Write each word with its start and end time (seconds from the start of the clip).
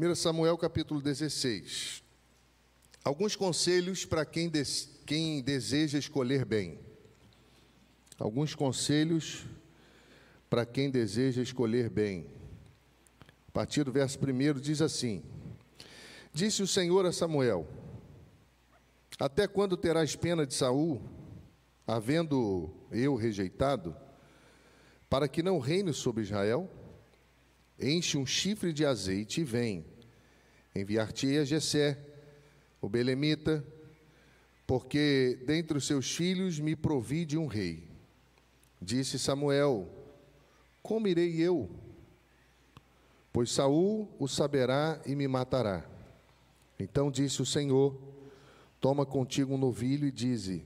1 0.00 0.14
Samuel 0.14 0.56
capítulo 0.56 1.02
16. 1.02 2.04
Alguns 3.02 3.34
conselhos 3.34 4.04
para 4.04 4.24
quem, 4.24 4.48
des... 4.48 4.88
quem 5.04 5.42
deseja 5.42 5.98
escolher 5.98 6.44
bem. 6.44 6.78
Alguns 8.16 8.54
conselhos 8.54 9.44
para 10.48 10.64
quem 10.64 10.88
deseja 10.88 11.42
escolher 11.42 11.90
bem. 11.90 12.28
A 13.48 13.50
partir 13.50 13.82
do 13.82 13.90
verso 13.90 14.20
1 14.20 14.60
diz 14.60 14.80
assim: 14.80 15.20
Disse 16.32 16.62
o 16.62 16.66
Senhor 16.68 17.04
a 17.04 17.10
Samuel: 17.10 17.66
Até 19.18 19.48
quando 19.48 19.76
terás 19.76 20.14
pena 20.14 20.46
de 20.46 20.54
Saul, 20.54 21.02
havendo 21.84 22.72
eu 22.92 23.16
rejeitado, 23.16 23.96
para 25.10 25.26
que 25.26 25.42
não 25.42 25.58
reine 25.58 25.92
sobre 25.92 26.22
Israel? 26.22 26.70
Enche 27.80 28.18
um 28.18 28.26
chifre 28.26 28.72
de 28.72 28.84
azeite 28.84 29.40
e 29.40 29.44
vem. 29.44 29.84
Enviar-te-ei 30.74 31.38
a 31.38 31.44
Jessé, 31.44 31.98
o 32.80 32.88
belemita, 32.88 33.64
porque 34.66 35.40
dentre 35.46 35.78
os 35.78 35.86
seus 35.86 36.14
filhos 36.14 36.58
me 36.58 36.74
provi 36.74 37.24
de 37.24 37.38
um 37.38 37.46
rei. 37.46 37.88
Disse 38.80 39.18
Samuel: 39.18 39.88
Como 40.82 41.08
irei 41.08 41.40
eu? 41.40 41.70
Pois 43.32 43.50
Saul 43.52 44.08
o 44.18 44.26
saberá 44.26 45.00
e 45.06 45.14
me 45.14 45.28
matará. 45.28 45.84
Então 46.78 47.10
disse 47.10 47.40
o 47.40 47.46
Senhor: 47.46 47.96
Toma 48.80 49.06
contigo 49.06 49.54
um 49.54 49.58
novilho 49.58 50.06
e 50.06 50.12
dize: 50.12 50.64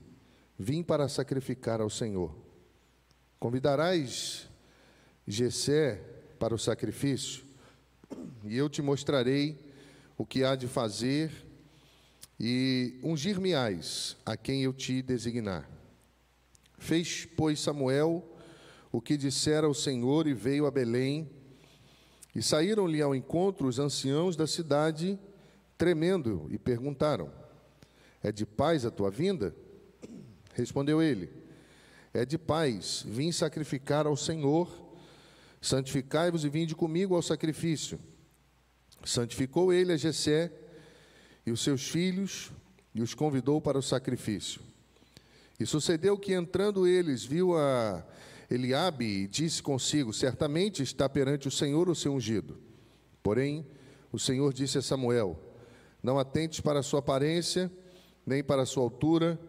Vim 0.57 0.83
para 0.83 1.07
sacrificar 1.07 1.81
ao 1.81 1.89
Senhor. 1.89 2.35
Convidarás 3.39 4.49
Jessé 5.27 6.12
para 6.43 6.53
o 6.53 6.59
sacrifício, 6.59 7.45
e 8.43 8.57
eu 8.57 8.67
te 8.67 8.81
mostrarei 8.81 9.57
o 10.17 10.25
que 10.25 10.43
há 10.43 10.57
de 10.57 10.67
fazer, 10.67 11.31
e 12.37 12.99
ungir-me-ás 13.01 14.17
a 14.25 14.35
quem 14.35 14.61
eu 14.61 14.73
te 14.73 15.01
designar. 15.01 15.65
Fez, 16.77 17.25
pois, 17.37 17.61
Samuel 17.61 18.29
o 18.91 18.99
que 18.99 19.15
dissera 19.15 19.69
o 19.69 19.73
Senhor 19.73 20.27
e 20.27 20.33
veio 20.33 20.65
a 20.65 20.71
Belém, 20.71 21.29
e 22.35 22.41
saíram-lhe 22.41 23.01
ao 23.01 23.15
encontro 23.15 23.65
os 23.65 23.79
anciãos 23.79 24.35
da 24.35 24.45
cidade, 24.45 25.17
tremendo, 25.77 26.49
e 26.51 26.57
perguntaram: 26.57 27.31
É 28.21 28.33
de 28.33 28.45
paz 28.45 28.85
a 28.85 28.91
tua 28.91 29.09
vinda? 29.09 29.55
Respondeu 30.53 31.01
ele: 31.01 31.29
É 32.13 32.25
de 32.25 32.37
paz, 32.37 33.01
vim 33.07 33.31
sacrificar 33.31 34.05
ao 34.05 34.17
Senhor 34.17 34.82
Santificai-vos 35.63 36.43
e 36.43 36.49
vinde 36.49 36.75
comigo 36.75 37.15
ao 37.15 37.21
sacrifício. 37.21 37.97
Santificou 39.05 39.71
ele 39.71 39.93
a 39.93 39.97
Jessé 39.97 40.51
e 41.45 41.51
os 41.51 41.63
seus 41.63 41.87
filhos 41.87 42.51
e 42.93 43.01
os 43.01 43.13
convidou 43.13 43.61
para 43.61 43.77
o 43.77 43.81
sacrifício. 43.81 44.59
E 45.57 45.65
sucedeu 45.65 46.17
que 46.17 46.33
entrando 46.33 46.85
eles 46.85 47.23
viu 47.23 47.57
a 47.57 48.05
Eliabe 48.51 49.05
e 49.05 49.25
disse 49.25 49.63
consigo: 49.63 50.11
Certamente 50.11 50.83
está 50.83 51.07
perante 51.07 51.47
o 51.47 51.51
Senhor 51.51 51.87
o 51.87 51.95
seu 51.95 52.13
ungido. 52.13 52.57
Porém, 53.23 53.65
o 54.11 54.19
Senhor 54.19 54.51
disse 54.51 54.79
a 54.79 54.81
Samuel: 54.81 55.39
Não 56.03 56.19
atentes 56.19 56.59
para 56.59 56.79
a 56.79 56.83
sua 56.83 56.99
aparência, 56.99 57.71
nem 58.25 58.43
para 58.43 58.63
a 58.63 58.65
sua 58.65 58.83
altura, 58.83 59.39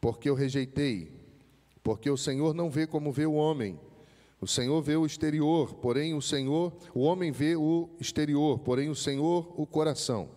porque 0.00 0.30
eu 0.30 0.36
rejeitei. 0.36 1.10
Porque 1.82 2.08
o 2.08 2.16
Senhor 2.16 2.54
não 2.54 2.70
vê 2.70 2.86
como 2.86 3.10
vê 3.10 3.26
o 3.26 3.34
homem 3.34 3.76
o 4.40 4.46
Senhor 4.46 4.80
vê 4.82 4.96
o 4.96 5.04
exterior, 5.04 5.74
porém 5.74 6.14
o 6.14 6.22
Senhor, 6.22 6.72
o 6.94 7.00
homem 7.00 7.32
vê 7.32 7.56
o 7.56 7.88
exterior, 7.98 8.58
porém 8.60 8.88
o 8.88 8.94
Senhor 8.94 9.52
o 9.56 9.66
coração. 9.66 10.28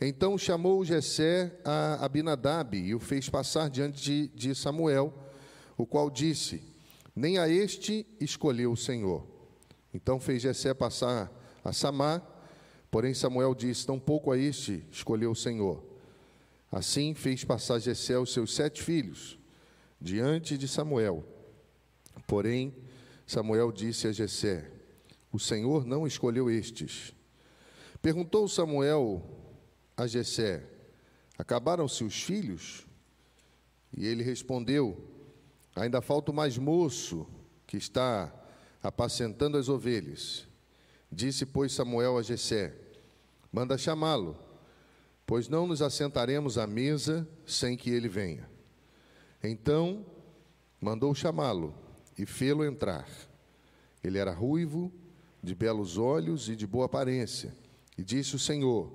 Então 0.00 0.36
chamou 0.36 0.84
Jessé 0.84 1.58
a 1.64 2.04
Abinadab 2.04 2.76
e 2.76 2.94
o 2.94 2.98
fez 2.98 3.28
passar 3.28 3.68
diante 3.68 4.28
de, 4.34 4.54
Samuel, 4.54 5.12
o 5.76 5.86
qual 5.86 6.10
disse: 6.10 6.62
Nem 7.14 7.38
a 7.38 7.48
este 7.48 8.06
escolheu 8.20 8.72
o 8.72 8.76
Senhor. 8.76 9.26
Então 9.92 10.20
fez 10.20 10.42
Jessé 10.42 10.74
passar 10.74 11.30
a 11.64 11.72
Samá, 11.72 12.20
porém 12.90 13.14
Samuel 13.14 13.54
disse: 13.54 13.86
Tampouco 13.86 14.30
a 14.30 14.38
este 14.38 14.84
escolheu 14.90 15.30
o 15.30 15.36
Senhor. 15.36 15.82
Assim 16.70 17.14
fez 17.14 17.44
passar 17.44 17.78
Jessé 17.78 18.18
os 18.18 18.32
seus 18.32 18.54
sete 18.54 18.82
filhos 18.82 19.38
diante 20.00 20.58
de 20.58 20.68
Samuel. 20.68 21.24
Porém, 22.26 22.74
Samuel 23.26 23.72
disse 23.72 24.06
a 24.06 24.12
Jessé: 24.12 24.70
O 25.32 25.38
Senhor 25.38 25.84
não 25.84 26.06
escolheu 26.06 26.48
estes. 26.48 27.12
Perguntou 28.00 28.46
Samuel 28.48 29.22
a 29.96 30.06
Jessé: 30.06 30.62
Acabaram-se 31.36 32.04
os 32.04 32.22
filhos? 32.22 32.86
E 33.96 34.06
ele 34.06 34.22
respondeu: 34.22 34.96
Ainda 35.74 36.00
falta 36.00 36.30
o 36.30 36.34
mais 36.34 36.56
moço 36.56 37.26
que 37.66 37.76
está 37.76 38.32
apacentando 38.80 39.58
as 39.58 39.68
ovelhas. 39.68 40.46
Disse, 41.10 41.44
pois, 41.44 41.72
Samuel 41.72 42.16
a 42.16 42.22
Jessé: 42.22 42.74
Manda 43.50 43.76
chamá-lo, 43.76 44.38
pois 45.26 45.48
não 45.48 45.66
nos 45.66 45.82
assentaremos 45.82 46.58
à 46.58 46.66
mesa 46.66 47.28
sem 47.44 47.76
que 47.76 47.90
ele 47.90 48.08
venha. 48.08 48.48
Então 49.42 50.06
mandou 50.80 51.12
chamá-lo 51.14 51.85
e 52.18 52.24
fê-lo 52.24 52.64
entrar. 52.64 53.08
Ele 54.02 54.18
era 54.18 54.32
ruivo, 54.32 54.92
de 55.42 55.54
belos 55.54 55.96
olhos 55.98 56.48
e 56.48 56.56
de 56.56 56.66
boa 56.66 56.86
aparência. 56.86 57.54
E 57.96 58.02
disse 58.02 58.36
o 58.36 58.38
Senhor: 58.38 58.90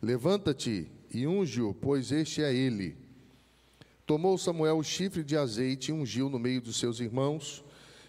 Levanta-te 0.00 0.90
e 1.12 1.26
unge-o, 1.26 1.74
pois 1.74 2.12
este 2.12 2.42
é 2.42 2.54
ele. 2.54 2.96
Tomou 4.06 4.36
Samuel 4.36 4.78
o 4.78 4.84
chifre 4.84 5.22
de 5.22 5.36
azeite 5.36 5.90
e 5.90 5.94
ungiu 5.94 6.28
no 6.28 6.38
meio 6.38 6.60
dos 6.60 6.78
seus 6.78 7.00
irmãos. 7.00 7.64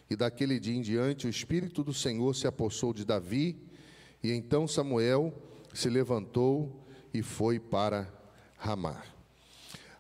E 0.10 0.16
daquele 0.16 0.60
dia 0.60 0.76
em 0.76 0.82
diante 0.82 1.28
o 1.28 1.30
Espírito 1.30 1.84
do 1.84 1.94
Senhor 1.94 2.36
se 2.36 2.48
apossou 2.48 2.94
de 2.94 3.06
Davi. 3.06 3.56
E 4.24 4.32
então 4.32 4.68
Samuel 4.68 5.34
se 5.74 5.90
levantou 5.90 6.86
e 7.14 7.22
foi 7.22 7.60
para 7.60 8.12
Ramar. 8.58 9.06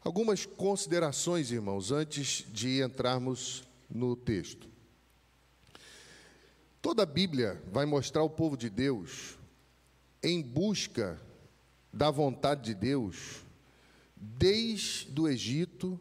Algumas 0.03 0.45
considerações, 0.45 1.51
irmãos, 1.51 1.91
antes 1.91 2.45
de 2.51 2.81
entrarmos 2.81 3.63
no 3.94 4.16
texto. 4.16 4.69
Toda 6.81 7.03
a 7.03 7.06
Bíblia 7.06 7.62
vai 7.72 7.85
mostrar 7.85 8.24
o 8.24 8.29
povo 8.29 8.57
de 8.57 8.69
Deus 8.69 9.38
em 10.24 10.41
busca 10.41 11.19
da 11.91 12.09
vontade 12.09 12.63
de 12.63 12.74
Deus, 12.74 13.44
desde 14.16 15.19
o 15.19 15.28
Egito 15.28 16.00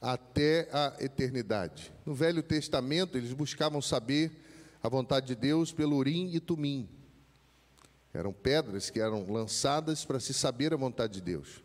até 0.00 0.68
a 0.72 0.96
eternidade. 1.00 1.92
No 2.04 2.14
Velho 2.14 2.42
Testamento, 2.42 3.16
eles 3.16 3.32
buscavam 3.32 3.80
saber 3.80 4.30
a 4.82 4.88
vontade 4.88 5.26
de 5.28 5.34
Deus 5.34 5.72
pelo 5.72 5.96
Urim 5.96 6.30
e 6.34 6.40
Tumim. 6.40 6.88
Eram 8.12 8.32
pedras 8.32 8.90
que 8.90 9.00
eram 9.00 9.30
lançadas 9.30 10.04
para 10.04 10.20
se 10.20 10.34
saber 10.34 10.72
a 10.72 10.76
vontade 10.76 11.14
de 11.14 11.20
Deus. 11.22 11.62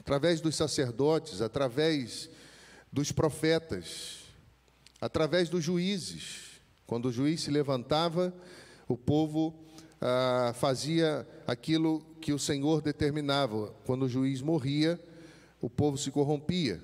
Através 0.00 0.40
dos 0.40 0.56
sacerdotes, 0.56 1.40
através 1.40 2.28
dos 2.92 3.12
profetas, 3.12 4.17
através 5.00 5.48
dos 5.48 5.64
juízes. 5.64 6.60
Quando 6.86 7.06
o 7.06 7.12
juiz 7.12 7.42
se 7.42 7.50
levantava, 7.50 8.32
o 8.88 8.96
povo 8.96 9.54
ah, 10.00 10.52
fazia 10.54 11.26
aquilo 11.46 12.00
que 12.20 12.32
o 12.32 12.38
Senhor 12.38 12.80
determinava. 12.80 13.74
Quando 13.84 14.04
o 14.04 14.08
juiz 14.08 14.40
morria, 14.40 14.98
o 15.60 15.68
povo 15.68 15.98
se 15.98 16.10
corrompia. 16.10 16.82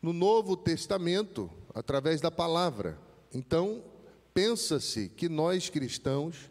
No 0.00 0.12
Novo 0.12 0.56
Testamento, 0.56 1.50
através 1.74 2.20
da 2.20 2.30
palavra. 2.30 2.98
Então, 3.32 3.82
pensa-se 4.34 5.08
que 5.08 5.28
nós 5.28 5.68
cristãos 5.68 6.50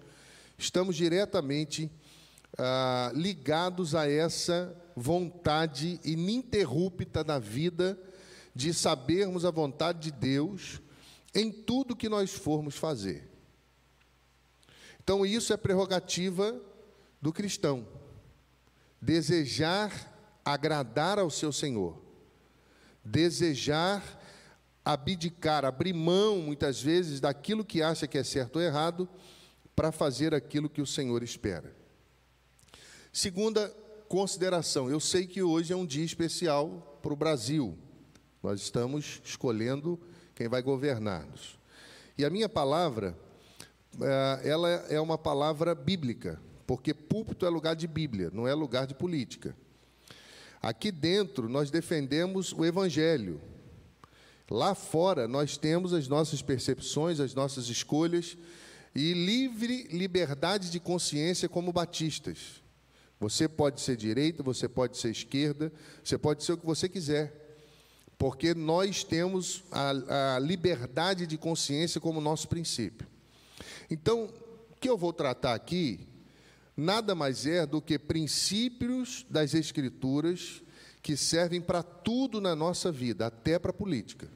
estamos 0.57 0.95
diretamente 0.95 1.91
ah, 2.57 3.11
ligados 3.13 3.95
a 3.95 4.09
essa 4.09 4.75
vontade 4.95 5.99
ininterrupta 6.03 7.23
da 7.23 7.39
vida 7.39 7.97
de 8.53 8.73
sabermos 8.73 9.45
a 9.45 9.51
vontade 9.51 9.99
de 9.99 10.11
Deus 10.11 10.81
em 11.33 11.51
tudo 11.51 11.95
que 11.95 12.09
nós 12.09 12.33
formos 12.33 12.75
fazer. 12.75 13.29
Então, 15.03 15.25
isso 15.25 15.53
é 15.53 15.57
prerrogativa 15.57 16.59
do 17.21 17.31
cristão. 17.31 17.87
Desejar 19.01 20.11
agradar 20.43 21.17
ao 21.17 21.29
seu 21.29 21.51
Senhor. 21.51 21.99
Desejar 23.03 24.19
abdicar, 24.83 25.63
abrir 25.63 25.93
mão, 25.93 26.37
muitas 26.39 26.81
vezes, 26.81 27.19
daquilo 27.19 27.63
que 27.63 27.81
acha 27.81 28.07
que 28.07 28.17
é 28.17 28.23
certo 28.23 28.57
ou 28.57 28.61
errado, 28.61 29.07
para 29.75 29.91
fazer 29.91 30.33
aquilo 30.33 30.69
que 30.69 30.81
o 30.81 30.87
Senhor 30.87 31.23
espera. 31.23 31.75
Segunda 33.13 33.69
consideração: 34.07 34.89
eu 34.89 34.99
sei 34.99 35.25
que 35.25 35.41
hoje 35.41 35.71
é 35.71 35.75
um 35.75 35.85
dia 35.85 36.05
especial 36.05 36.99
para 37.01 37.13
o 37.13 37.15
Brasil. 37.15 37.77
Nós 38.41 38.59
estamos 38.61 39.21
escolhendo 39.23 39.99
quem 40.33 40.47
vai 40.47 40.61
governar-nos. 40.61 41.59
E 42.17 42.25
a 42.25 42.29
minha 42.29 42.49
palavra, 42.49 43.15
eh, 44.01 44.41
ela 44.43 44.69
é 44.69 44.99
uma 44.99 45.17
palavra 45.17 45.75
bíblica, 45.75 46.41
porque 46.65 46.93
púlpito 46.93 47.45
é 47.45 47.49
lugar 47.49 47.75
de 47.75 47.87
Bíblia, 47.87 48.31
não 48.33 48.47
é 48.47 48.53
lugar 48.53 48.87
de 48.87 48.95
política. 48.95 49.55
Aqui 50.61 50.91
dentro 50.91 51.47
nós 51.47 51.69
defendemos 51.69 52.51
o 52.51 52.65
Evangelho. 52.65 53.39
Lá 54.49 54.73
fora 54.73 55.27
nós 55.27 55.55
temos 55.55 55.93
as 55.93 56.07
nossas 56.07 56.41
percepções, 56.41 57.19
as 57.19 57.35
nossas 57.35 57.67
escolhas 57.67 58.37
e 58.95 59.13
livre 59.13 59.87
liberdade 59.91 60.69
de 60.71 60.79
consciência 60.79 61.47
como 61.47 61.71
batistas. 61.71 62.61
Você 63.19 63.47
pode 63.47 63.81
ser 63.81 63.95
direita, 63.95 64.41
você 64.41 64.67
pode 64.67 64.97
ser 64.97 65.11
esquerda, 65.11 65.71
você 66.03 66.17
pode 66.17 66.43
ser 66.43 66.53
o 66.53 66.57
que 66.57 66.65
você 66.65 66.89
quiser 66.89 67.40
porque 68.21 68.53
nós 68.53 69.03
temos 69.03 69.63
a, 69.71 70.35
a 70.35 70.39
liberdade 70.39 71.25
de 71.25 71.39
consciência 71.39 71.99
como 71.99 72.21
nosso 72.21 72.47
princípio. 72.47 73.07
Então, 73.89 74.29
o 74.69 74.75
que 74.79 74.87
eu 74.87 74.95
vou 74.95 75.11
tratar 75.11 75.55
aqui 75.55 76.07
nada 76.77 77.15
mais 77.15 77.47
é 77.47 77.65
do 77.65 77.81
que 77.81 77.97
princípios 77.97 79.25
das 79.27 79.55
Escrituras 79.55 80.61
que 81.01 81.17
servem 81.17 81.59
para 81.59 81.81
tudo 81.81 82.39
na 82.39 82.55
nossa 82.55 82.91
vida, 82.91 83.25
até 83.25 83.57
para 83.57 83.71
a 83.71 83.73
política. 83.73 84.29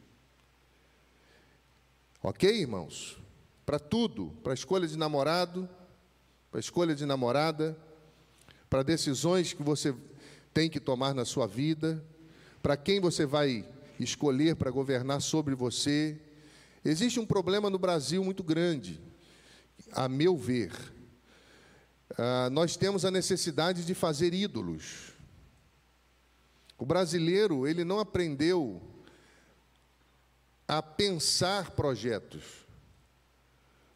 Ok, 2.23 2.59
irmãos? 2.59 3.19
Para 3.67 3.77
tudo, 3.77 4.33
para 4.41 4.53
a 4.53 4.55
escolha 4.55 4.87
de 4.87 4.97
namorado, 4.97 5.69
para 6.49 6.59
a 6.59 6.59
escolha 6.59 6.95
de 6.95 7.05
namorada, 7.05 7.77
para 8.67 8.81
decisões 8.81 9.53
que 9.53 9.61
você 9.61 9.93
tem 10.55 10.71
que 10.71 10.79
tomar 10.79 11.13
na 11.13 11.23
sua 11.23 11.45
vida, 11.45 12.03
para 12.63 12.75
quem 12.75 12.99
você 12.99 13.27
vai 13.27 13.74
escolher 13.99 14.55
para 14.55 14.71
governar 14.71 15.21
sobre 15.21 15.55
você. 15.55 16.19
Existe 16.83 17.19
um 17.19 17.25
problema 17.25 17.69
no 17.69 17.79
Brasil 17.79 18.23
muito 18.23 18.43
grande, 18.43 19.01
a 19.91 20.07
meu 20.07 20.37
ver. 20.37 20.71
Ah, 22.17 22.49
nós 22.51 22.75
temos 22.77 23.03
a 23.05 23.11
necessidade 23.11 23.85
de 23.85 23.93
fazer 23.93 24.33
ídolos. 24.33 25.13
O 26.77 26.85
brasileiro, 26.85 27.67
ele 27.67 27.83
não 27.83 27.99
aprendeu 27.99 28.81
a 30.67 30.81
pensar 30.81 31.71
projetos. 31.71 32.65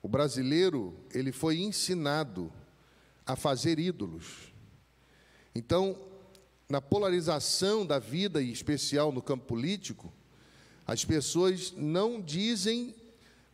O 0.02 0.08
brasileiro, 0.08 0.96
ele 1.14 1.32
foi 1.32 1.60
ensinado 1.60 2.52
a 3.26 3.36
fazer 3.36 3.80
ídolos. 3.80 4.54
Então, 5.54 6.09
na 6.70 6.80
polarização 6.80 7.84
da 7.84 7.98
vida, 7.98 8.42
e 8.42 8.52
especial 8.52 9.12
no 9.12 9.24
campo 9.24 9.46
político, 9.46 10.14
as 10.86 11.04
pessoas 11.04 11.74
não 11.76 12.22
dizem 12.22 12.96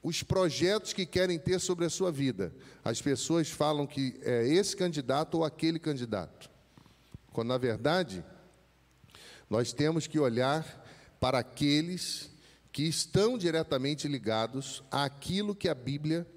os 0.04 0.22
projetos 0.22 0.92
que 0.92 1.06
querem 1.06 1.40
ter 1.40 1.60
sobre 1.60 1.86
a 1.86 1.90
sua 1.90 2.12
vida. 2.12 2.54
As 2.84 3.02
pessoas 3.02 3.50
falam 3.50 3.88
que 3.88 4.20
é 4.22 4.46
esse 4.46 4.76
candidato 4.76 5.36
ou 5.36 5.46
aquele 5.46 5.80
candidato. 5.80 6.50
Quando, 7.32 7.48
na 7.48 7.58
verdade, 7.58 8.24
nós 9.50 9.72
temos 9.72 10.08
que 10.08 10.20
olhar 10.20 10.86
para 11.20 11.40
aqueles 11.40 12.30
que 12.72 12.84
estão 12.84 13.38
diretamente 13.38 14.08
ligados 14.08 14.84
àquilo 14.92 15.56
que 15.56 15.70
a 15.70 15.74
Bíblia 15.74 16.28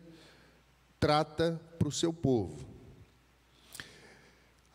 trata 1.01 1.61
para 1.77 1.89
o 1.89 1.93
seu 1.93 2.13
povo. 2.13 2.78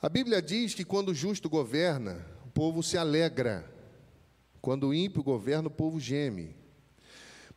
A 0.03 0.09
Bíblia 0.09 0.41
diz 0.41 0.73
que 0.73 0.83
quando 0.83 1.09
o 1.09 1.15
justo 1.15 1.49
governa, 1.49 2.27
o 2.45 2.49
povo 2.49 2.83
se 2.83 2.97
alegra. 2.97 3.73
Quando 4.61 4.89
o 4.89 4.93
ímpio 4.93 5.23
governa, 5.23 5.69
o 5.69 5.71
povo 5.71 5.97
geme. 5.97 6.53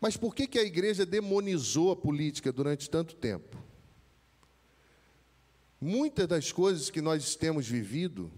Mas 0.00 0.16
por 0.16 0.32
que, 0.32 0.46
que 0.46 0.56
a 0.56 0.62
igreja 0.62 1.04
demonizou 1.04 1.90
a 1.90 1.96
política 1.96 2.52
durante 2.52 2.88
tanto 2.88 3.16
tempo? 3.16 3.60
Muitas 5.80 6.28
das 6.28 6.52
coisas 6.52 6.88
que 6.88 7.00
nós 7.00 7.34
temos 7.34 7.66
vivido 7.66 8.30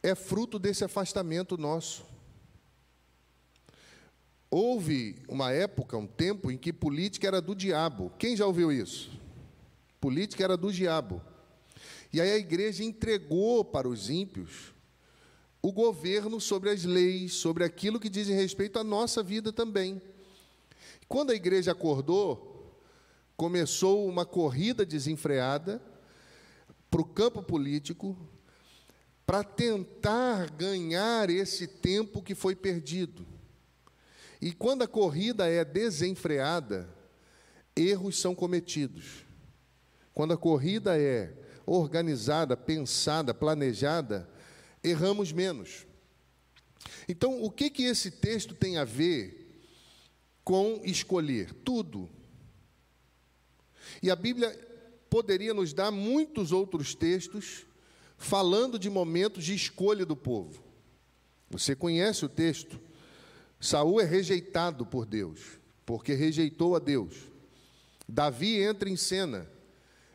é 0.00 0.14
fruto 0.14 0.56
desse 0.56 0.84
afastamento 0.84 1.58
nosso. 1.58 2.06
Houve 4.48 5.16
uma 5.26 5.50
época, 5.50 5.96
um 5.96 6.06
tempo, 6.06 6.48
em 6.48 6.56
que 6.56 6.72
política 6.72 7.26
era 7.26 7.40
do 7.40 7.56
diabo. 7.56 8.12
Quem 8.20 8.36
já 8.36 8.46
ouviu 8.46 8.70
isso? 8.70 9.10
Política 10.00 10.44
era 10.44 10.56
do 10.56 10.72
diabo. 10.72 11.20
E 12.12 12.20
aí 12.20 12.30
a 12.30 12.36
igreja 12.36 12.84
entregou 12.84 13.64
para 13.64 13.88
os 13.88 14.10
ímpios 14.10 14.74
o 15.62 15.72
governo 15.72 16.40
sobre 16.40 16.70
as 16.70 16.84
leis, 16.84 17.34
sobre 17.34 17.64
aquilo 17.64 18.00
que 18.00 18.10
diz 18.10 18.28
respeito 18.28 18.78
à 18.78 18.84
nossa 18.84 19.22
vida 19.22 19.52
também. 19.52 20.02
Quando 21.08 21.30
a 21.30 21.34
igreja 21.34 21.72
acordou, 21.72 22.82
começou 23.36 24.06
uma 24.08 24.26
corrida 24.26 24.84
desenfreada 24.84 25.80
para 26.90 27.00
o 27.00 27.04
campo 27.04 27.42
político, 27.42 28.16
para 29.24 29.42
tentar 29.42 30.50
ganhar 30.50 31.30
esse 31.30 31.66
tempo 31.66 32.20
que 32.20 32.34
foi 32.34 32.54
perdido. 32.54 33.24
E 34.40 34.52
quando 34.52 34.82
a 34.82 34.88
corrida 34.88 35.46
é 35.46 35.64
desenfreada, 35.64 36.88
erros 37.76 38.18
são 38.18 38.34
cometidos. 38.34 39.24
Quando 40.12 40.34
a 40.34 40.36
corrida 40.36 40.98
é 40.98 41.32
organizada, 41.66 42.56
pensada, 42.56 43.32
planejada, 43.32 44.28
erramos 44.82 45.32
menos. 45.32 45.86
Então, 47.08 47.42
o 47.42 47.50
que, 47.50 47.70
que 47.70 47.84
esse 47.84 48.10
texto 48.10 48.54
tem 48.54 48.76
a 48.76 48.84
ver 48.84 49.62
com 50.44 50.80
escolher? 50.84 51.52
Tudo. 51.64 52.08
E 54.02 54.10
a 54.10 54.16
Bíblia 54.16 54.50
poderia 55.08 55.52
nos 55.52 55.72
dar 55.72 55.90
muitos 55.90 56.52
outros 56.52 56.94
textos 56.94 57.66
falando 58.16 58.78
de 58.78 58.88
momentos 58.88 59.44
de 59.44 59.54
escolha 59.54 60.06
do 60.06 60.16
povo. 60.16 60.62
Você 61.50 61.76
conhece 61.76 62.24
o 62.24 62.28
texto? 62.28 62.80
Saul 63.60 64.00
é 64.00 64.04
rejeitado 64.04 64.86
por 64.86 65.04
Deus, 65.04 65.58
porque 65.84 66.14
rejeitou 66.14 66.74
a 66.74 66.78
Deus. 66.78 67.14
Davi 68.08 68.60
entra 68.60 68.88
em 68.88 68.96
cena 68.96 69.48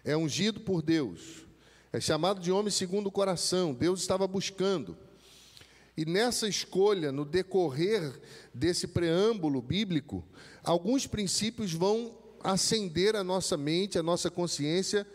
é 0.08 0.16
ungido 0.16 0.62
por 0.62 0.82
Deus, 0.82 1.46
é 1.92 2.00
chamado 2.00 2.40
de 2.40 2.50
homem 2.50 2.72
segundo 2.72 3.08
o 3.08 3.12
coração, 3.12 3.74
Deus 3.74 4.00
estava 4.00 4.26
buscando. 4.26 4.98
E 5.98 6.06
nessa 6.06 6.48
escolha, 6.48 7.12
no 7.12 7.26
decorrer 7.26 8.18
desse 8.54 8.88
preâmbulo 8.88 9.62
bíblico, 9.62 10.24
alguns 10.64 11.06
princípios 11.06 11.74
vão 11.74 12.18
acender 12.42 13.18
a 13.18 13.24
nossa 13.24 13.58
mente, 13.58 14.00
a 14.00 14.04
nossa 14.04 14.32
consciência, 14.32 15.06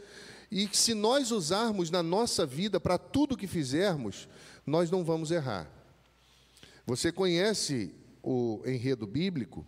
e 0.50 0.66
que 0.66 0.76
se 0.76 0.92
nós 0.92 1.30
usarmos 1.30 1.90
na 1.90 2.02
nossa 2.02 2.44
vida 2.44 2.78
para 2.78 2.98
tudo 2.98 3.36
que 3.36 3.46
fizermos, 3.46 4.28
nós 4.66 4.90
não 4.90 5.02
vamos 5.02 5.30
errar. 5.30 5.70
Você 6.86 7.10
conhece 7.10 7.94
o 8.22 8.60
enredo 8.66 9.06
bíblico? 9.06 9.64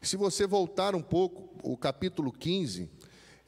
Se 0.00 0.16
você 0.16 0.46
voltar 0.46 0.94
um 0.94 1.02
pouco, 1.02 1.48
o 1.64 1.76
capítulo 1.76 2.30
15, 2.30 2.88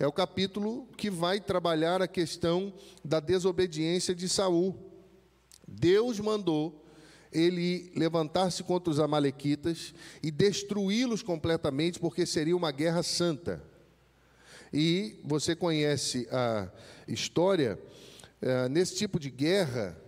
é 0.00 0.06
o 0.06 0.12
capítulo 0.12 0.88
que 0.96 1.10
vai 1.10 1.38
trabalhar 1.38 2.00
a 2.00 2.08
questão 2.08 2.72
da 3.04 3.20
desobediência 3.20 4.14
de 4.14 4.30
Saul. 4.30 4.74
Deus 5.68 6.18
mandou 6.18 6.82
ele 7.30 7.92
levantar-se 7.94 8.62
contra 8.62 8.90
os 8.90 8.98
amalequitas 8.98 9.94
e 10.22 10.30
destruí-los 10.30 11.22
completamente, 11.22 12.00
porque 12.00 12.24
seria 12.24 12.56
uma 12.56 12.72
guerra 12.72 13.02
santa. 13.02 13.62
E 14.72 15.20
você 15.22 15.54
conhece 15.54 16.26
a 16.32 16.70
história, 17.06 17.78
é, 18.40 18.70
nesse 18.70 18.96
tipo 18.96 19.20
de 19.20 19.28
guerra, 19.28 20.00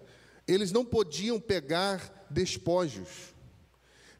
eles 0.49 0.73
não 0.73 0.87
podiam 0.87 1.39
pegar 1.39 2.27
despojos. 2.31 3.35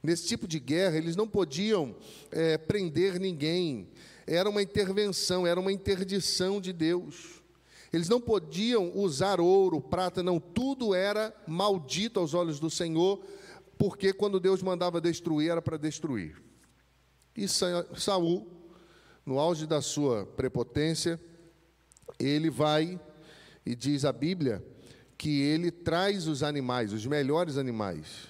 Nesse 0.03 0.27
tipo 0.27 0.47
de 0.47 0.61
guerra, 0.61 0.99
eles 0.99 1.17
não 1.17 1.27
podiam 1.27 1.97
é, 2.31 2.59
prender 2.59 3.19
ninguém, 3.19 3.89
era 4.27 4.49
uma 4.49 4.63
intervenção, 4.63 5.47
era 5.47 5.59
uma 5.59 5.73
interdição 5.73 6.61
de 6.61 6.73
Deus. 6.73 7.43
Eles 7.93 8.09
não 8.09 8.21
podiam 8.21 8.97
usar 8.97 9.41
ouro, 9.41 9.81
prata, 9.81 10.23
não, 10.23 10.41
tudo 10.41 10.95
era 10.95 11.35
maldito 11.47 12.19
aos 12.19 12.33
olhos 12.33 12.59
do 12.59 12.71
Senhor, 12.71 13.23
porque 13.77 14.13
quando 14.13 14.41
Deus 14.41 14.63
mandava 14.63 15.01
destruir, 15.01 15.51
era 15.51 15.61
para 15.61 15.77
destruir. 15.77 16.41
E 17.37 17.47
Saul, 17.49 18.47
no 19.27 19.39
auge 19.39 19.67
da 19.67 19.83
sua 19.83 20.25
prepotência, 20.25 21.21
ele 22.19 22.49
vai 22.49 22.99
e 23.65 23.75
diz 23.75 24.05
a 24.05 24.13
Bíblia 24.13 24.65
que 25.19 25.41
ele 25.43 25.71
traz 25.71 26.27
os 26.27 26.43
animais, 26.43 26.93
os 26.93 27.07
melhores 27.07 27.57
animais. 27.57 28.29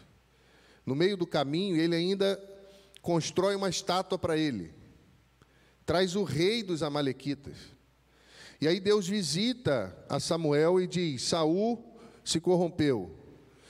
No 0.85 0.95
meio 0.95 1.17
do 1.17 1.27
caminho, 1.27 1.77
ele 1.77 1.95
ainda 1.95 2.41
constrói 3.01 3.55
uma 3.55 3.69
estátua 3.69 4.19
para 4.19 4.37
ele 4.37 4.82
traz 5.93 6.17
o 6.17 6.25
rei 6.25 6.63
dos 6.63 6.83
amalequitas. 6.83 7.55
E 8.59 8.67
aí 8.67 8.81
Deus 8.81 9.07
visita 9.07 9.95
a 10.09 10.19
Samuel 10.19 10.81
e 10.81 10.87
diz: 10.87 11.21
Saul 11.21 11.85
se 12.25 12.41
corrompeu. 12.41 13.15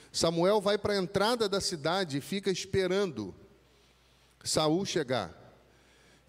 Samuel 0.09 0.61
vai 0.61 0.77
para 0.77 0.93
a 0.93 0.97
entrada 0.97 1.49
da 1.49 1.59
cidade 1.59 2.19
e 2.19 2.21
fica 2.21 2.49
esperando 2.49 3.35
Saul 4.41 4.85
chegar. 4.85 5.37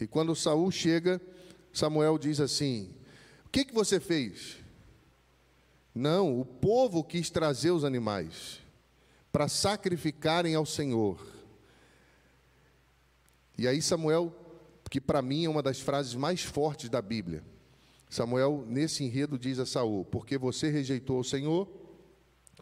E 0.00 0.04
quando 0.04 0.34
Saul 0.34 0.68
chega, 0.72 1.20
Samuel 1.72 2.18
diz 2.18 2.40
assim: 2.40 2.92
O 3.46 3.50
que, 3.50 3.64
que 3.64 3.72
você 3.72 4.00
fez? 4.00 4.56
Não, 5.94 6.40
o 6.40 6.44
povo 6.44 7.04
quis 7.04 7.30
trazer 7.30 7.70
os 7.70 7.84
animais 7.84 8.58
para 9.30 9.46
sacrificarem 9.46 10.56
ao 10.56 10.66
Senhor. 10.66 11.24
E 13.56 13.68
aí 13.68 13.80
Samuel, 13.80 14.34
que 14.94 15.00
para 15.00 15.20
mim 15.20 15.44
é 15.44 15.48
uma 15.48 15.60
das 15.60 15.80
frases 15.80 16.14
mais 16.14 16.42
fortes 16.42 16.88
da 16.88 17.02
Bíblia. 17.02 17.42
Samuel 18.08 18.64
nesse 18.68 19.02
enredo 19.02 19.36
diz 19.36 19.58
a 19.58 19.66
Saul: 19.66 20.04
"Porque 20.04 20.38
você 20.38 20.70
rejeitou 20.70 21.18
o 21.18 21.24
Senhor, 21.24 21.68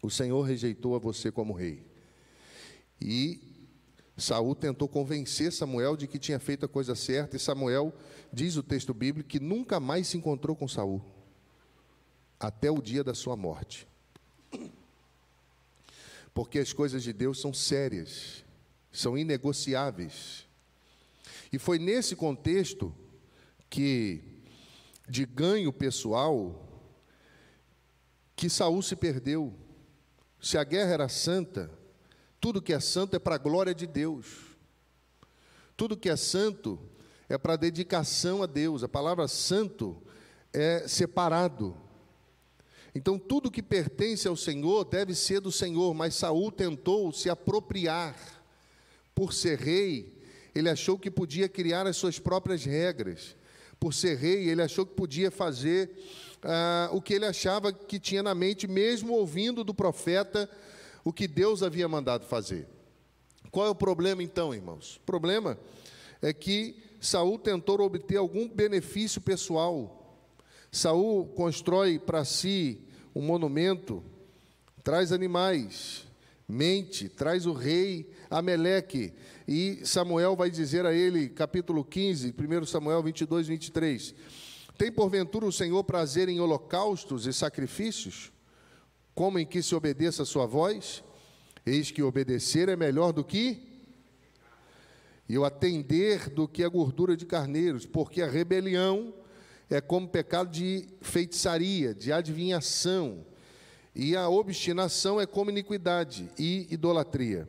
o 0.03 0.09
Senhor 0.09 0.41
rejeitou 0.41 0.97
a 0.97 0.99
você 0.99 1.31
como 1.31 1.53
rei". 1.53 1.85
E 2.99 3.39
Saul 4.17 4.55
tentou 4.55 4.89
convencer 4.89 5.53
Samuel 5.53 5.95
de 5.95 6.07
que 6.07 6.19
tinha 6.19 6.39
feito 6.39 6.65
a 6.65 6.69
coisa 6.69 6.95
certa, 6.95 7.37
e 7.37 7.39
Samuel 7.39 7.93
diz 8.33 8.57
o 8.57 8.63
texto 8.63 8.95
bíblico 8.95 9.29
que 9.29 9.39
nunca 9.39 9.79
mais 9.79 10.07
se 10.07 10.17
encontrou 10.17 10.57
com 10.57 10.67
Saul 10.67 11.05
até 12.41 12.71
o 12.71 12.81
dia 12.81 13.05
da 13.05 13.13
sua 13.13 13.37
morte. 13.37 13.87
Porque 16.33 16.59
as 16.59 16.73
coisas 16.73 17.03
de 17.03 17.13
Deus 17.13 17.39
são 17.39 17.53
sérias, 17.53 18.43
são 18.91 19.19
inegociáveis. 19.19 20.51
E 21.53 21.59
foi 21.59 21.79
nesse 21.79 22.17
contexto 22.17 22.95
que 23.69 24.23
de 25.09 25.27
ganho 25.27 25.73
pessoal 25.73 26.69
que 28.35 28.49
Saul 28.49 28.83
se 28.83 28.97
perdeu. 28.97 29.53
Se 30.41 30.57
a 30.57 30.65
guerra 30.65 30.93
era 30.93 31.09
santa, 31.09 31.71
tudo 32.41 32.63
que 32.63 32.73
é 32.73 32.81
santo 32.81 33.15
é 33.15 33.19
para 33.19 33.35
a 33.35 33.39
glória 33.39 33.75
de 33.75 33.87
Deus. 33.87 34.57
Tudo 35.77 35.97
que 35.97 36.09
é 36.09 36.17
santo 36.17 36.81
é 37.29 37.37
para 37.37 37.57
dedicação 37.57 38.43
a 38.43 38.47
Deus. 38.47 38.83
A 38.83 38.89
palavra 38.89 39.29
santo 39.29 40.03
é 40.53 40.89
separado. 40.89 41.77
Então 42.95 43.19
tudo 43.19 43.51
que 43.51 43.63
pertence 43.63 44.27
ao 44.27 44.37
Senhor 44.37 44.85
deve 44.85 45.15
ser 45.15 45.41
do 45.41 45.53
Senhor, 45.53 45.95
mas 45.95 46.15
Saul 46.15 46.51
tentou 46.51 47.13
se 47.13 47.31
apropriar 47.31 48.17
por 49.15 49.33
ser 49.33 49.59
rei, 49.59 50.22
ele 50.55 50.69
achou 50.69 50.99
que 50.99 51.11
podia 51.11 51.49
criar 51.49 51.87
as 51.87 51.97
suas 51.97 52.19
próprias 52.19 52.65
regras. 52.65 53.37
Por 53.79 53.93
ser 53.93 54.17
rei, 54.17 54.49
ele 54.49 54.63
achou 54.63 54.87
que 54.87 54.95
podia 54.95 55.31
fazer 55.31 55.91
ah, 56.43 56.89
o 56.93 57.01
que 57.01 57.15
ele 57.15 57.27
achava 57.27 57.73
que 57.73 57.99
tinha 57.99 58.23
na 58.23 58.35
mente, 58.35 58.67
mesmo 58.67 59.15
ouvindo 59.15 59.65
do 59.65 59.75
profeta 59.75 60.49
o 61.05 61.13
que 61.13 61.27
Deus 61.27 61.63
havia 61.63 61.89
mandado 61.89 62.27
fazer. 62.27 62.69
Qual 63.51 63.67
é 63.67 63.71
o 63.71 63.75
problema 63.75 64.23
então, 64.23 64.55
irmãos? 64.55 64.97
O 64.97 65.01
problema 65.01 65.59
é 66.21 66.33
que 66.33 66.77
Saul 67.01 67.39
tentou 67.39 67.81
obter 67.81 68.17
algum 68.17 68.49
benefício 68.49 69.21
pessoal 69.21 69.99
Saul 70.73 71.27
constrói 71.27 71.99
para 71.99 72.25
si 72.25 72.81
um 73.15 73.21
monumento, 73.21 74.03
traz 74.83 75.13
animais, 75.13 76.07
mente, 76.49 77.11
traz 77.11 77.45
o 77.45 77.53
rei 77.53 78.11
Ameleque. 78.31 79.13
E 79.47 79.81
Samuel 79.85 80.37
vai 80.37 80.51
dizer 80.51 80.87
a 80.87 80.93
ele, 80.93 81.29
capítulo 81.29 81.85
15, 81.85 82.35
1 82.39 82.67
Samuel 82.67 83.03
22, 83.03 83.49
23: 83.49 84.15
Tem 84.79 84.91
porventura 84.93 85.47
o 85.47 85.53
Senhor 85.53 85.83
prazer 85.85 86.29
em 86.29 86.41
holocaustos 86.41 87.27
e 87.27 87.33
sacrifícios, 87.33 88.33
como 89.15 89.39
em 89.39 89.47
que 89.47 89.63
se 89.63 89.75
obedeça 89.75 90.23
a 90.23 90.27
sua 90.27 90.47
voz? 90.47 91.03
Eis 91.65 91.91
que 91.91 92.03
obedecer 92.03 92.69
é 92.69 92.77
melhor 92.77 93.13
do 93.13 93.25
que 93.25 93.73
e 95.29 95.39
o 95.39 95.45
atender 95.45 96.29
do 96.29 96.47
que 96.47 96.63
a 96.63 96.69
gordura 96.69 97.17
de 97.17 97.25
carneiros, 97.25 97.87
porque 97.87 98.21
a 98.21 98.29
rebelião 98.29 99.15
é 99.71 99.81
como 99.81 100.09
pecado 100.09 100.51
de 100.51 100.87
feitiçaria, 101.01 101.95
de 101.95 102.13
adivinhação. 102.13 103.25
E 103.95 104.15
a 104.17 104.29
obstinação 104.29 105.21
é 105.21 105.27
como 105.27 105.51
iniquidade 105.51 106.31
e 106.39 106.67
idolatria. 106.71 107.49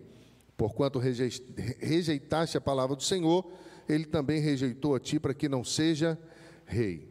Porquanto 0.63 0.98
rejeitaste 0.98 2.55
a 2.55 2.62
palavra 2.62 2.96
do 2.96 3.03
Senhor, 3.03 3.46
ele 3.86 4.05
também 4.05 4.39
rejeitou 4.39 4.96
a 4.96 5.00
ti 5.00 5.20
para 5.20 5.34
que 5.34 5.50
não 5.50 5.62
seja 5.62 6.17
rei. 6.65 7.05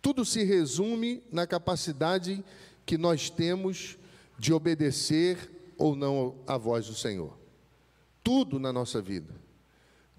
Tudo 0.00 0.24
se 0.24 0.42
resume 0.42 1.22
na 1.30 1.46
capacidade 1.46 2.42
que 2.86 2.96
nós 2.96 3.28
temos 3.28 3.98
de 4.38 4.54
obedecer 4.54 5.36
ou 5.76 5.94
não 5.94 6.36
à 6.46 6.56
voz 6.56 6.86
do 6.86 6.94
Senhor. 6.94 7.38
Tudo 8.24 8.58
na 8.58 8.72
nossa 8.72 9.02
vida, 9.02 9.34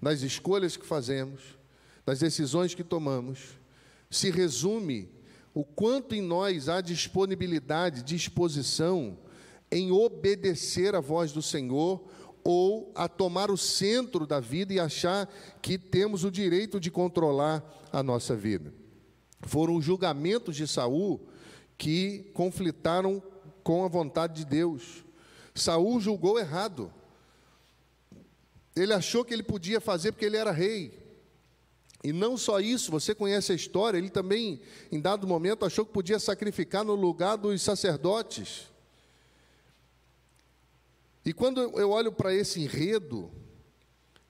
nas 0.00 0.22
escolhas 0.22 0.76
que 0.76 0.86
fazemos, 0.86 1.58
nas 2.06 2.20
decisões 2.20 2.72
que 2.72 2.84
tomamos, 2.84 3.58
se 4.08 4.30
resume 4.30 5.10
o 5.52 5.64
quanto 5.64 6.14
em 6.14 6.22
nós 6.22 6.68
há 6.68 6.80
disponibilidade, 6.80 8.04
disposição 8.04 9.18
em 9.72 9.90
obedecer 9.90 10.94
à 10.94 11.00
voz 11.00 11.32
do 11.32 11.42
Senhor 11.42 12.00
ou 12.50 12.90
a 12.94 13.06
tomar 13.06 13.50
o 13.50 13.58
centro 13.58 14.26
da 14.26 14.40
vida 14.40 14.72
e 14.72 14.80
achar 14.80 15.30
que 15.60 15.76
temos 15.76 16.24
o 16.24 16.30
direito 16.30 16.80
de 16.80 16.90
controlar 16.90 17.62
a 17.92 18.02
nossa 18.02 18.34
vida. 18.34 18.72
Foram 19.42 19.76
os 19.76 19.84
julgamentos 19.84 20.56
de 20.56 20.66
Saul 20.66 21.28
que 21.76 22.30
conflitaram 22.32 23.22
com 23.62 23.84
a 23.84 23.88
vontade 23.88 24.36
de 24.36 24.44
Deus. 24.46 25.04
Saul 25.54 26.00
julgou 26.00 26.38
errado. 26.38 26.90
Ele 28.74 28.94
achou 28.94 29.26
que 29.26 29.34
ele 29.34 29.42
podia 29.42 29.78
fazer 29.78 30.12
porque 30.12 30.24
ele 30.24 30.38
era 30.38 30.50
rei. 30.50 30.98
E 32.02 32.14
não 32.14 32.38
só 32.38 32.60
isso, 32.60 32.90
você 32.90 33.14
conhece 33.14 33.52
a 33.52 33.56
história, 33.56 33.98
ele 33.98 34.08
também, 34.08 34.58
em 34.90 35.02
dado 35.02 35.26
momento, 35.26 35.66
achou 35.66 35.84
que 35.84 35.92
podia 35.92 36.18
sacrificar 36.18 36.82
no 36.82 36.94
lugar 36.94 37.36
dos 37.36 37.60
sacerdotes. 37.60 38.70
E 41.28 41.32
quando 41.34 41.60
eu 41.60 41.90
olho 41.90 42.10
para 42.10 42.34
esse 42.34 42.58
enredo, 42.58 43.30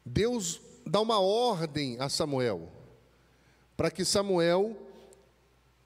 Deus 0.05 0.61
dá 0.85 1.01
uma 1.01 1.21
ordem 1.21 1.97
a 2.01 2.09
Samuel, 2.09 2.73
para 3.77 3.89
que 3.89 4.05
Samuel 4.05 4.77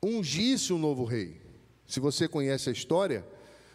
ungisse 0.03 0.73
um 0.73 0.79
novo 0.79 1.05
rei. 1.05 1.39
Se 1.87 2.01
você 2.01 2.27
conhece 2.27 2.71
a 2.71 2.73
história, 2.73 3.29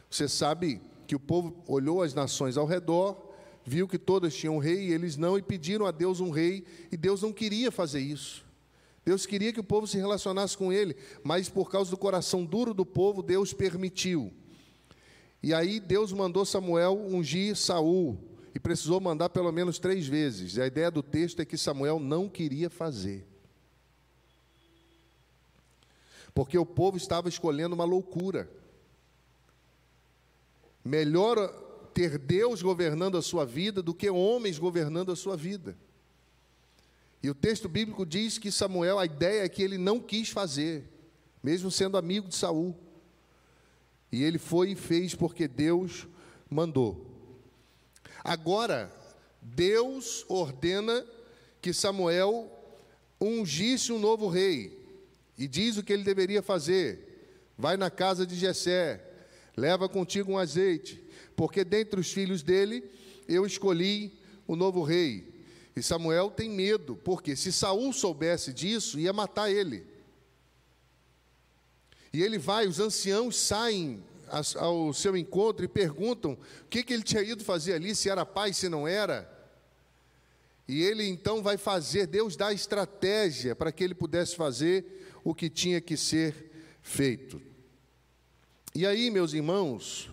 você 0.09 0.27
sabe 0.27 0.81
que 1.05 1.15
o 1.15 1.19
povo 1.19 1.63
olhou 1.67 2.01
as 2.01 2.15
nações 2.15 2.57
ao 2.57 2.65
redor 2.65 3.27
viu 3.63 3.87
que 3.87 3.99
todas 3.99 4.33
tinham 4.33 4.55
um 4.55 4.59
rei 4.59 4.87
e 4.87 4.93
eles 4.93 5.15
não, 5.15 5.37
e 5.37 5.41
pediram 5.43 5.85
a 5.85 5.91
Deus 5.91 6.19
um 6.19 6.31
rei, 6.31 6.65
e 6.91 6.97
Deus 6.97 7.21
não 7.21 7.31
queria 7.31 7.69
fazer 7.71 7.99
isso. 7.99 8.43
Deus 9.05 9.27
queria 9.27 9.53
que 9.53 9.59
o 9.59 9.63
povo 9.63 9.85
se 9.85 9.97
relacionasse 9.97 10.57
com 10.57 10.73
ele, 10.73 10.95
mas 11.23 11.49
por 11.49 11.69
causa 11.69 11.91
do 11.91 11.97
coração 11.97 12.43
duro 12.43 12.73
do 12.73 12.85
povo, 12.85 13.21
Deus 13.21 13.53
permitiu. 13.53 14.33
E 15.41 15.53
aí 15.53 15.79
Deus 15.79 16.11
mandou 16.11 16.45
Samuel 16.45 16.97
ungir 16.97 17.55
Saul, 17.55 18.17
e 18.57 18.59
precisou 18.59 18.99
mandar 18.99 19.29
pelo 19.29 19.51
menos 19.51 19.77
três 19.77 20.07
vezes. 20.07 20.55
E 20.55 20.61
a 20.61 20.65
ideia 20.65 20.89
do 20.89 21.03
texto 21.03 21.39
é 21.39 21.45
que 21.45 21.55
Samuel 21.55 21.99
não 21.99 22.27
queria 22.27 22.71
fazer. 22.71 23.23
Porque 26.33 26.57
o 26.57 26.65
povo 26.65 26.97
estava 26.97 27.29
escolhendo 27.29 27.75
uma 27.75 27.83
loucura. 27.83 28.49
Melhor 30.83 31.37
ter 31.93 32.17
Deus 32.17 32.63
governando 32.63 33.15
a 33.15 33.21
sua 33.21 33.45
vida 33.45 33.81
do 33.81 33.93
que 33.93 34.09
homens 34.09 34.57
governando 34.57 35.11
a 35.11 35.15
sua 35.15 35.37
vida. 35.37 35.77
E 37.21 37.29
o 37.29 37.35
texto 37.35 37.69
bíblico 37.69 38.07
diz 38.07 38.39
que 38.39 38.51
Samuel, 38.51 38.97
a 38.97 39.05
ideia 39.05 39.43
é 39.43 39.49
que 39.49 39.61
ele 39.61 39.77
não 39.77 39.99
quis 39.99 40.29
fazer, 40.29 40.83
mesmo 41.43 41.69
sendo 41.69 41.95
amigo 41.95 42.27
de 42.27 42.35
Saul. 42.35 42.75
E 44.11 44.23
ele 44.23 44.37
foi 44.37 44.71
e 44.71 44.75
fez 44.75 45.13
porque 45.13 45.47
Deus 45.47 46.07
mandou. 46.49 47.05
Agora, 48.23 48.91
Deus 49.41 50.25
ordena 50.27 51.05
que 51.61 51.73
Samuel 51.73 52.51
ungisse 53.19 53.91
um 53.91 53.99
novo 53.99 54.27
rei. 54.27 54.77
E 55.37 55.47
diz 55.47 55.77
o 55.77 55.83
que 55.83 55.93
ele 55.93 56.03
deveria 56.03 56.41
fazer: 56.41 57.51
vai 57.57 57.77
na 57.77 57.89
casa 57.89 58.25
de 58.25 58.35
Jessé, 58.35 59.03
leva 59.55 59.87
contigo 59.87 60.31
um 60.31 60.37
azeite, 60.37 61.03
porque 61.35 61.63
dentre 61.63 61.99
os 61.99 62.11
filhos 62.11 62.41
dele 62.41 62.83
eu 63.27 63.45
escolhi 63.45 64.13
o 64.47 64.55
novo 64.55 64.81
rei. 64.81 65.35
E 65.75 65.83
Samuel 65.83 66.31
tem 66.31 66.49
medo, 66.49 66.95
porque 66.95 67.35
se 67.35 67.51
Saul 67.51 67.93
soubesse 67.93 68.51
disso, 68.51 68.99
ia 68.99 69.13
matar 69.13 69.51
ele. 69.51 69.85
E 72.17 72.23
ele 72.23 72.39
vai, 72.39 72.65
os 72.65 72.79
anciãos 72.79 73.37
saem 73.37 74.03
ao 74.55 74.91
seu 74.91 75.15
encontro 75.15 75.63
e 75.63 75.67
perguntam 75.67 76.31
o 76.31 76.67
que, 76.67 76.81
que 76.81 76.91
ele 76.91 77.03
tinha 77.03 77.21
ido 77.21 77.43
fazer 77.43 77.73
ali, 77.73 77.93
se 77.93 78.09
era 78.09 78.25
pai, 78.25 78.53
se 78.53 78.67
não 78.67 78.87
era. 78.87 79.31
E 80.67 80.81
ele 80.81 81.07
então 81.07 81.43
vai 81.43 81.57
fazer, 81.57 82.07
Deus 82.07 82.35
dá 82.35 82.51
estratégia 82.51 83.55
para 83.55 83.71
que 83.71 83.83
ele 83.83 83.93
pudesse 83.93 84.35
fazer 84.35 85.07
o 85.23 85.35
que 85.35 85.47
tinha 85.47 85.79
que 85.79 85.95
ser 85.95 86.49
feito. 86.81 87.39
E 88.73 88.83
aí, 88.83 89.11
meus 89.11 89.33
irmãos, 89.33 90.11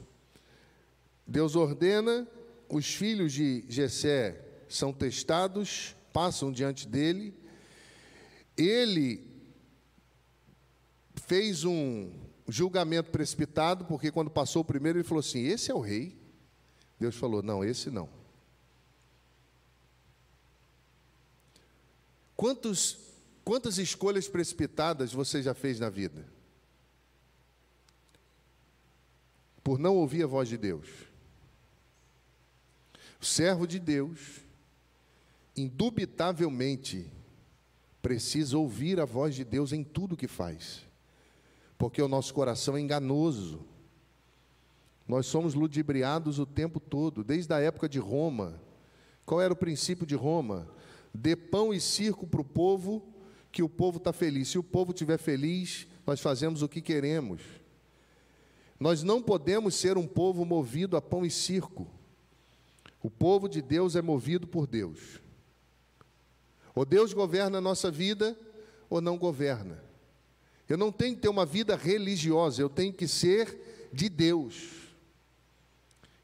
Deus 1.27 1.57
ordena, 1.57 2.29
os 2.69 2.85
filhos 2.85 3.33
de 3.33 3.65
Jessé 3.67 4.45
são 4.69 4.93
testados, 4.93 5.97
passam 6.13 6.53
diante 6.53 6.87
dele. 6.87 7.33
Ele 8.59 9.34
fez 11.14 11.64
um, 11.64 12.11
julgamento 12.49 13.11
precipitado, 13.11 13.85
porque 13.85 14.11
quando 14.11 14.30
passou 14.30 14.62
o 14.62 14.64
primeiro, 14.64 14.99
ele 14.99 15.06
falou 15.06 15.21
assim: 15.21 15.42
Esse 15.42 15.71
é 15.71 15.75
o 15.75 15.80
rei. 15.80 16.16
Deus 16.99 17.16
falou: 17.16 17.42
Não, 17.42 17.64
esse 17.64 17.90
não. 17.90 18.09
Quantos, 22.37 22.99
quantas 23.44 23.78
escolhas 23.78 24.28
precipitadas 24.28 25.12
você 25.12 25.42
já 25.42 25.54
fez 25.54 25.78
na 25.78 25.88
vida? 25.88 26.26
Por 29.62 29.78
não 29.78 29.97
ouvir 29.97 30.25
a 30.25 30.26
voz 30.26 30.49
de 30.49 30.59
Deus. 30.59 30.88
O 33.21 33.25
servo 33.25 33.66
de 33.66 33.78
Deus, 33.78 34.40
indubitavelmente, 35.56 37.11
precisa 38.02 38.59
ouvir 38.59 39.00
a 39.00 39.06
voz 39.06 39.35
de 39.35 39.44
Deus 39.44 39.73
em 39.73 39.83
tudo 39.83 40.16
que 40.16 40.28
faz, 40.28 40.84
porque 41.78 42.00
o 42.00 42.09
nosso 42.09 42.33
coração 42.33 42.76
é 42.76 42.81
enganoso. 42.81 43.64
Nós 45.07 45.26
somos 45.26 45.54
ludibriados 45.54 46.38
o 46.38 46.47
tempo 46.47 46.81
todo, 46.81 47.23
desde 47.23 47.52
a 47.52 47.61
época 47.61 47.88
de 47.88 47.99
Roma. 47.99 48.61
Qual 49.26 49.40
era 49.40 49.52
o 49.52 49.57
princípio 49.57 50.07
de 50.07 50.14
Roma? 50.14 50.69
Dê 51.12 51.37
pão 51.37 51.73
e 51.73 51.81
circo 51.81 52.26
para 52.26 52.40
o 52.40 52.45
povo, 52.45 53.07
que 53.52 53.62
o 53.62 53.69
povo 53.69 53.99
está 53.99 54.12
feliz. 54.12 54.49
Se 54.49 54.59
o 54.59 54.62
povo 54.62 54.93
estiver 54.93 55.19
feliz, 55.19 55.87
nós 56.07 56.21
fazemos 56.21 56.62
o 56.62 56.69
que 56.69 56.81
queremos. 56.81 57.43
Nós 58.78 59.02
não 59.02 59.23
podemos 59.23 59.75
ser 59.75 59.97
um 59.97 60.07
povo 60.07 60.45
movido 60.45 60.97
a 60.97 61.02
pão 61.02 61.25
e 61.25 61.31
circo. 61.31 61.87
O 63.02 63.11
povo 63.11 63.49
de 63.49 63.61
Deus 63.61 63.95
é 63.97 64.02
movido 64.02 64.47
por 64.47 64.66
Deus. 64.66 65.21
Ou 66.75 66.85
Deus 66.85 67.12
governa 67.12 67.59
a 67.59 67.61
nossa 67.61 67.90
vida, 67.90 68.37
ou 68.90 69.00
não 69.00 69.16
governa. 69.16 69.83
Eu 70.68 70.78
não 70.78 70.90
tenho 70.90 71.14
que 71.14 71.23
ter 71.23 71.28
uma 71.28 71.44
vida 71.44 71.76
religiosa, 71.76 72.62
eu 72.62 72.71
tenho 72.71 72.92
que 72.92 73.06
ser 73.06 73.90
de 73.92 74.09
Deus. 74.09 74.71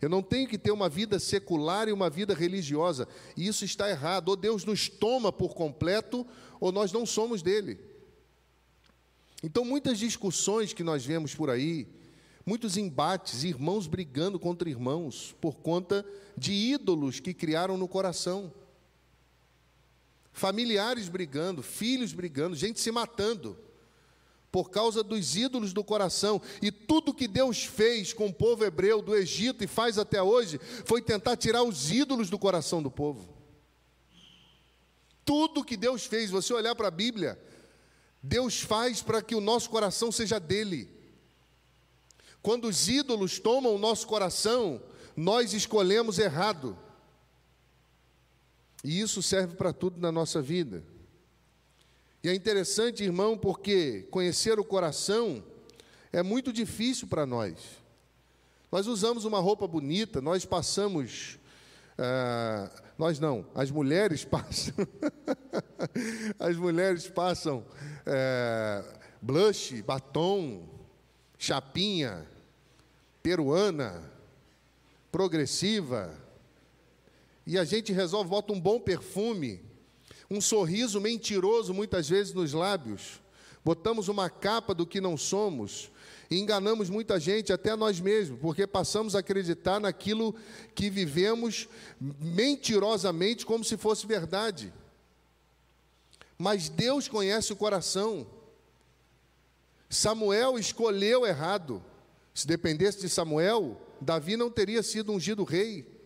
Eu 0.00 0.08
não 0.08 0.22
tenho 0.22 0.48
que 0.48 0.56
ter 0.56 0.70
uma 0.70 0.88
vida 0.88 1.18
secular 1.18 1.86
e 1.86 1.92
uma 1.92 2.08
vida 2.08 2.32
religiosa. 2.32 3.06
E 3.36 3.46
isso 3.46 3.66
está 3.66 3.90
errado. 3.90 4.30
Ou 4.30 4.36
Deus 4.36 4.64
nos 4.64 4.88
toma 4.88 5.30
por 5.30 5.54
completo, 5.54 6.26
ou 6.58 6.72
nós 6.72 6.90
não 6.90 7.04
somos 7.04 7.42
dele. 7.42 7.78
Então, 9.42 9.62
muitas 9.62 9.98
discussões 9.98 10.72
que 10.72 10.82
nós 10.82 11.04
vemos 11.04 11.34
por 11.34 11.50
aí, 11.50 11.86
muitos 12.46 12.78
embates, 12.78 13.44
irmãos 13.44 13.86
brigando 13.86 14.38
contra 14.38 14.70
irmãos, 14.70 15.34
por 15.38 15.56
conta 15.58 16.04
de 16.34 16.52
ídolos 16.52 17.20
que 17.20 17.34
criaram 17.34 17.76
no 17.76 17.86
coração. 17.86 18.52
Familiares 20.32 21.10
brigando, 21.10 21.62
filhos 21.62 22.14
brigando, 22.14 22.56
gente 22.56 22.80
se 22.80 22.90
matando 22.90 23.69
por 24.50 24.70
causa 24.70 25.02
dos 25.02 25.36
ídolos 25.36 25.72
do 25.72 25.84
coração. 25.84 26.40
E 26.60 26.72
tudo 26.72 27.14
que 27.14 27.28
Deus 27.28 27.64
fez 27.64 28.12
com 28.12 28.26
o 28.26 28.32
povo 28.32 28.64
hebreu 28.64 29.00
do 29.00 29.14
Egito 29.14 29.62
e 29.62 29.66
faz 29.66 29.98
até 29.98 30.22
hoje 30.22 30.58
foi 30.84 31.00
tentar 31.00 31.36
tirar 31.36 31.62
os 31.62 31.90
ídolos 31.90 32.28
do 32.28 32.38
coração 32.38 32.82
do 32.82 32.90
povo. 32.90 33.28
Tudo 35.24 35.64
que 35.64 35.76
Deus 35.76 36.04
fez, 36.06 36.30
você 36.30 36.52
olhar 36.52 36.74
para 36.74 36.88
a 36.88 36.90
Bíblia, 36.90 37.40
Deus 38.22 38.60
faz 38.60 39.00
para 39.00 39.22
que 39.22 39.34
o 39.34 39.40
nosso 39.40 39.70
coração 39.70 40.10
seja 40.10 40.40
dele. 40.40 40.90
Quando 42.42 42.66
os 42.66 42.88
ídolos 42.88 43.38
tomam 43.38 43.74
o 43.74 43.78
nosso 43.78 44.06
coração, 44.06 44.82
nós 45.16 45.52
escolhemos 45.52 46.18
errado. 46.18 46.76
E 48.82 49.00
isso 49.00 49.22
serve 49.22 49.54
para 49.54 49.72
tudo 49.72 50.00
na 50.00 50.10
nossa 50.10 50.40
vida. 50.40 50.82
E 52.22 52.28
é 52.28 52.34
interessante, 52.34 53.02
irmão, 53.02 53.36
porque 53.36 54.06
conhecer 54.10 54.58
o 54.58 54.64
coração 54.64 55.42
é 56.12 56.22
muito 56.22 56.52
difícil 56.52 57.08
para 57.08 57.24
nós. 57.24 57.54
Nós 58.70 58.86
usamos 58.86 59.24
uma 59.24 59.40
roupa 59.40 59.66
bonita, 59.66 60.20
nós 60.20 60.44
passamos. 60.44 61.38
Ah, 61.96 62.70
nós 62.98 63.18
não, 63.18 63.46
as 63.54 63.70
mulheres 63.70 64.22
passam. 64.26 64.74
as 66.38 66.56
mulheres 66.56 67.08
passam 67.08 67.64
é, 68.04 68.84
blush, 69.22 69.80
batom, 69.80 70.68
chapinha, 71.38 72.26
peruana, 73.22 74.02
progressiva. 75.10 76.14
E 77.46 77.58
a 77.58 77.64
gente 77.64 77.94
resolve, 77.94 78.28
bota 78.28 78.52
um 78.52 78.60
bom 78.60 78.78
perfume 78.78 79.69
um 80.30 80.40
sorriso 80.40 81.00
mentiroso 81.00 81.74
muitas 81.74 82.08
vezes 82.08 82.32
nos 82.32 82.52
lábios, 82.52 83.20
botamos 83.64 84.08
uma 84.08 84.30
capa 84.30 84.72
do 84.72 84.86
que 84.86 85.00
não 85.00 85.16
somos 85.16 85.90
e 86.30 86.38
enganamos 86.38 86.88
muita 86.88 87.18
gente, 87.18 87.52
até 87.52 87.74
nós 87.74 87.98
mesmos, 87.98 88.38
porque 88.40 88.64
passamos 88.64 89.16
a 89.16 89.18
acreditar 89.18 89.80
naquilo 89.80 90.32
que 90.76 90.88
vivemos 90.88 91.68
mentirosamente 92.00 93.44
como 93.44 93.64
se 93.64 93.76
fosse 93.76 94.06
verdade. 94.06 94.72
Mas 96.38 96.68
Deus 96.68 97.08
conhece 97.08 97.52
o 97.52 97.56
coração. 97.56 98.24
Samuel 99.88 100.56
escolheu 100.56 101.26
errado. 101.26 101.82
Se 102.32 102.46
dependesse 102.46 103.00
de 103.00 103.08
Samuel, 103.08 103.76
Davi 104.00 104.36
não 104.36 104.48
teria 104.48 104.84
sido 104.84 105.12
ungido 105.12 105.42
rei. 105.42 105.99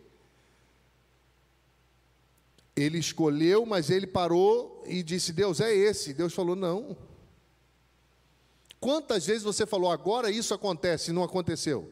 Ele 2.76 2.98
escolheu, 2.98 3.64
mas 3.64 3.90
ele 3.90 4.06
parou 4.06 4.82
e 4.86 5.02
disse: 5.02 5.32
Deus 5.32 5.60
é 5.60 5.74
esse. 5.74 6.12
Deus 6.12 6.34
falou: 6.34 6.56
Não. 6.56 6.96
Quantas 8.84 9.24
vezes 9.24 9.42
você 9.42 9.64
falou, 9.64 9.90
agora 9.90 10.30
isso 10.30 10.52
acontece 10.52 11.10
e 11.10 11.14
não 11.14 11.22
aconteceu? 11.22 11.90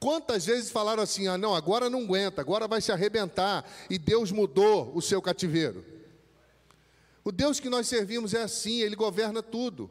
Quantas 0.00 0.44
vezes 0.46 0.72
falaram 0.72 1.02
assim, 1.02 1.28
ah, 1.28 1.38
não, 1.38 1.54
agora 1.54 1.88
não 1.88 2.02
aguenta, 2.02 2.40
agora 2.40 2.66
vai 2.66 2.80
se 2.80 2.90
arrebentar, 2.90 3.64
e 3.88 3.96
Deus 3.96 4.32
mudou 4.32 4.90
o 4.92 5.00
seu 5.00 5.22
cativeiro? 5.22 5.84
O 7.22 7.30
Deus 7.30 7.60
que 7.60 7.68
nós 7.68 7.86
servimos 7.86 8.34
é 8.34 8.42
assim, 8.42 8.80
ele 8.80 8.96
governa 8.96 9.40
tudo. 9.40 9.88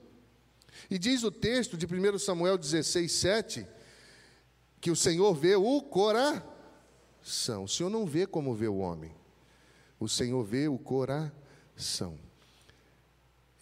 E 0.89 0.99
diz 0.99 1.23
o 1.23 1.31
texto 1.31 1.77
de 1.77 1.85
1 1.85 2.19
Samuel 2.19 2.57
16, 2.57 3.09
7, 3.11 3.67
que 4.81 4.91
o 4.91 4.95
Senhor 4.95 5.33
vê 5.33 5.55
o 5.55 5.81
coração. 5.81 7.63
O 7.63 7.67
Senhor 7.69 7.89
não 7.89 8.05
vê 8.05 8.27
como 8.27 8.53
vê 8.53 8.67
o 8.67 8.77
homem. 8.77 9.15
O 9.99 10.07
Senhor 10.07 10.43
vê 10.43 10.67
o 10.67 10.77
coração. 10.77 12.19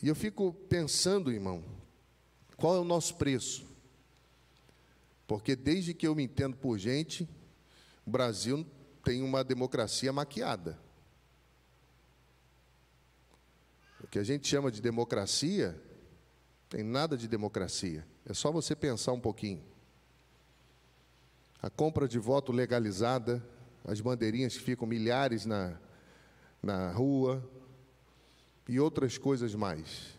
E 0.01 0.07
eu 0.07 0.15
fico 0.15 0.53
pensando, 0.67 1.31
irmão, 1.31 1.63
qual 2.57 2.75
é 2.75 2.79
o 2.79 2.83
nosso 2.83 3.15
preço? 3.15 3.65
Porque 5.27 5.55
desde 5.55 5.93
que 5.93 6.05
eu 6.05 6.15
me 6.15 6.23
entendo 6.23 6.57
por 6.57 6.77
gente, 6.77 7.27
o 8.05 8.11
Brasil 8.11 8.65
tem 9.03 9.21
uma 9.21 9.43
democracia 9.43 10.11
maquiada. 10.11 10.77
O 14.03 14.07
que 14.07 14.19
a 14.19 14.23
gente 14.23 14.47
chama 14.47 14.71
de 14.71 14.81
democracia, 14.81 15.81
tem 16.69 16.83
nada 16.83 17.17
de 17.17 17.27
democracia. 17.27 18.05
É 18.25 18.33
só 18.33 18.51
você 18.51 18.75
pensar 18.75 19.11
um 19.13 19.19
pouquinho. 19.19 19.63
A 21.61 21.69
compra 21.69 22.07
de 22.07 22.19
voto 22.19 22.51
legalizada, 22.51 23.41
as 23.85 24.01
bandeirinhas 24.01 24.57
que 24.57 24.63
ficam 24.63 24.87
milhares 24.87 25.45
na, 25.45 25.79
na 26.63 26.89
rua 26.91 27.47
e 28.67 28.79
outras 28.79 29.17
coisas 29.17 29.53
mais. 29.53 30.17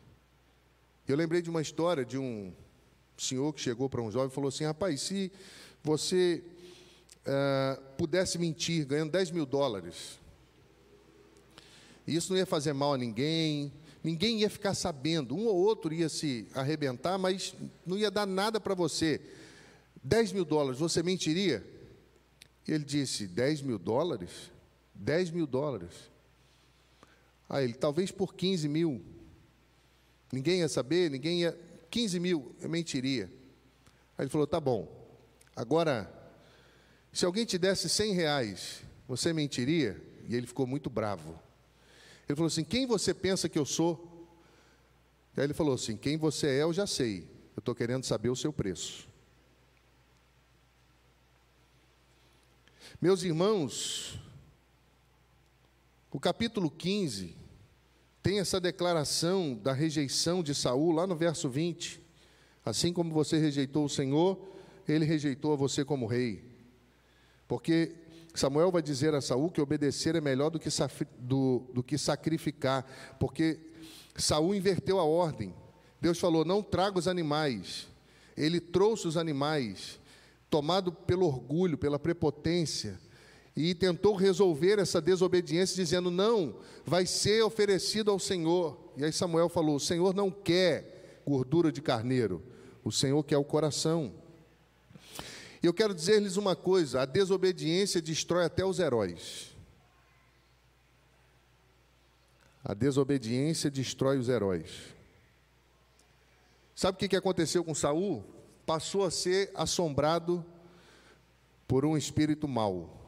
Eu 1.09 1.17
lembrei 1.17 1.41
de 1.41 1.49
uma 1.49 1.63
história 1.63 2.05
de 2.05 2.19
um 2.19 2.53
senhor 3.17 3.53
que 3.55 3.61
chegou 3.61 3.89
para 3.89 4.03
um 4.03 4.11
jovem 4.11 4.29
e 4.29 4.35
falou 4.35 4.49
assim: 4.49 4.65
Rapaz, 4.65 5.01
se 5.01 5.33
você 5.83 6.45
uh, 7.27 7.81
pudesse 7.97 8.39
mentir 8.39 8.87
ganhando 8.87 9.13
10 9.13 9.31
mil 9.31 9.47
dólares, 9.47 10.19
isso 12.07 12.33
não 12.33 12.39
ia 12.39 12.47
fazer 12.47 12.75
mal 12.75 12.95
a 12.95 12.99
ninguém, 12.99 13.73
ninguém 14.03 14.41
ia 14.41 14.51
ficar 14.51 14.75
sabendo, 14.75 15.35
um 15.35 15.47
ou 15.47 15.57
outro 15.57 15.95
ia 15.95 16.11
se 16.11 16.47
arrebentar, 16.55 17.17
mas 17.17 17.55
não 17.87 17.97
ia 17.97 18.11
dar 18.11 18.27
nada 18.27 18.61
para 18.61 18.75
você. 18.75 19.21
10 20.03 20.33
mil 20.33 20.45
dólares, 20.45 20.79
você 20.79 21.03
mentiria? 21.03 21.65
Ele 22.69 22.85
disse: 22.85 23.27
10 23.27 23.63
mil 23.63 23.79
dólares? 23.79 24.51
10 24.95 25.31
mil 25.31 25.47
dólares. 25.47 26.14
A 27.49 27.63
ele, 27.63 27.75
talvez 27.75 28.11
por 28.11 28.35
15 28.35 28.69
mil. 28.69 29.05
Ninguém 30.33 30.61
ia 30.61 30.69
saber, 30.69 31.11
ninguém 31.11 31.43
ia. 31.43 31.59
15 31.91 32.19
mil, 32.19 32.57
eu 32.61 32.69
mentiria. 32.69 33.31
Aí 34.19 34.25
ele 34.25 34.31
falou: 34.31 34.47
tá 34.47 34.59
bom. 34.59 34.89
Agora, 35.55 36.13
se 37.13 37.25
alguém 37.25 37.45
te 37.45 37.57
desse 37.57 37.89
100 37.89 38.13
reais, 38.15 38.83
você 39.07 39.33
mentiria? 39.33 40.03
E 40.29 40.35
ele 40.35 40.47
ficou 40.47 40.67
muito 40.67 40.91
bravo. 40.91 41.39
Ele 42.29 42.37
falou 42.37 42.49
assim: 42.49 42.65
quem 42.65 42.87
você 42.87 43.15
pensa 43.15 43.49
que 43.49 43.59
eu 43.59 43.65
sou? 43.65 44.29
Aí 45.37 45.45
ele 45.45 45.55
falou 45.55 45.75
assim: 45.75 45.97
quem 45.97 46.17
você 46.17 46.47
é, 46.47 46.63
eu 46.63 46.73
já 46.73 46.87
sei. 46.87 47.29
Eu 47.57 47.61
estou 47.61 47.75
querendo 47.75 48.05
saber 48.05 48.31
o 48.31 48.37
seu 48.37 48.53
preço. 48.53 49.09
Meus 53.01 53.23
irmãos, 53.23 54.19
o 56.15 56.21
capítulo 56.21 56.71
15 56.71 57.35
tem 58.23 58.39
essa 58.39 58.61
declaração 58.61 59.53
da 59.53 59.73
rejeição 59.73 60.45
de 60.45 60.55
Saul 60.55 60.93
lá 60.93 61.09
no 61.09 61.17
verso 61.17 61.51
20. 61.51 62.01
Assim 62.65 62.93
como 62.93 63.13
você 63.13 63.37
rejeitou 63.37 63.85
o 63.85 63.89
Senhor, 63.89 64.39
ele 64.87 65.05
rejeitou 65.05 65.53
a 65.53 65.57
você 65.57 65.85
como 65.85 66.07
rei. 66.07 66.45
Porque 67.49 67.97
Samuel 68.33 68.71
vai 68.71 68.81
dizer 68.81 69.13
a 69.13 69.21
Saul 69.21 69.51
que 69.51 69.61
obedecer 69.61 70.15
é 70.15 70.21
melhor 70.21 70.51
do 70.51 70.61
que, 70.61 70.69
do, 71.19 71.65
do 71.75 71.83
que 71.83 71.99
sacrificar, 71.99 72.87
porque 73.19 73.59
Saul 74.15 74.55
inverteu 74.55 75.01
a 75.01 75.05
ordem. 75.05 75.53
Deus 76.01 76.21
falou: 76.21 76.45
não 76.45 76.63
traga 76.63 76.97
os 76.97 77.09
animais. 77.09 77.89
Ele 78.37 78.61
trouxe 78.61 79.09
os 79.09 79.17
animais, 79.17 79.99
tomado 80.49 80.93
pelo 80.93 81.27
orgulho, 81.27 81.77
pela 81.77 81.99
prepotência, 81.99 83.01
e 83.57 83.75
tentou 83.75 84.17
resolver 84.17 84.79
essa 84.79 85.01
desobediência, 85.01 85.77
dizendo: 85.77 86.11
não, 86.11 86.57
vai 86.85 87.07
ser 87.07 87.43
oferecido 87.43 88.11
ao 88.11 88.19
Senhor. 88.19 88.93
E 88.97 89.05
aí 89.05 89.13
Samuel 89.13 89.49
falou: 89.49 89.77
o 89.77 89.81
Senhor 89.81 90.15
não 90.15 90.31
quer 90.31 91.23
gordura 91.27 91.71
de 91.71 91.81
carneiro, 91.81 92.43
o 92.83 92.91
Senhor 92.91 93.23
quer 93.23 93.39
o 93.39 93.45
coração. 93.45 94.13
E 95.63 95.67
eu 95.67 95.73
quero 95.73 95.95
dizer-lhes 95.95 96.37
uma 96.37 96.57
coisa: 96.57 97.03
a 97.03 97.05
desobediência 97.05 98.03
destrói 98.03 98.45
até 98.45 98.65
os 98.65 98.79
heróis. 98.79 99.55
A 102.65 102.75
desobediência 102.75 103.71
destrói 103.71 104.19
os 104.19 104.29
heróis. 104.29 104.95
Sabe 106.75 106.97
o 106.97 107.09
que 107.09 107.15
aconteceu 107.15 107.63
com 107.63 107.75
Saul? 107.75 108.25
Passou 108.67 109.05
a 109.05 109.11
ser 109.11 109.51
assombrado 109.55 110.45
por 111.69 111.85
um 111.85 111.97
espírito 111.97 112.49
mau. 112.49 113.04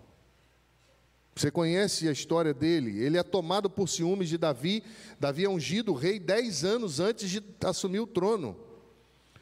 Você 1.36 1.50
conhece 1.50 2.08
a 2.08 2.12
história 2.12 2.54
dele? 2.54 2.98
Ele 2.98 3.18
é 3.18 3.22
tomado 3.22 3.68
por 3.68 3.90
ciúmes 3.90 4.30
de 4.30 4.38
Davi. 4.38 4.82
Davi 5.20 5.44
é 5.44 5.48
ungido 5.50 5.92
rei 5.92 6.18
dez 6.18 6.64
anos 6.64 6.98
antes 6.98 7.28
de 7.28 7.44
assumir 7.62 8.00
o 8.00 8.06
trono. 8.06 8.56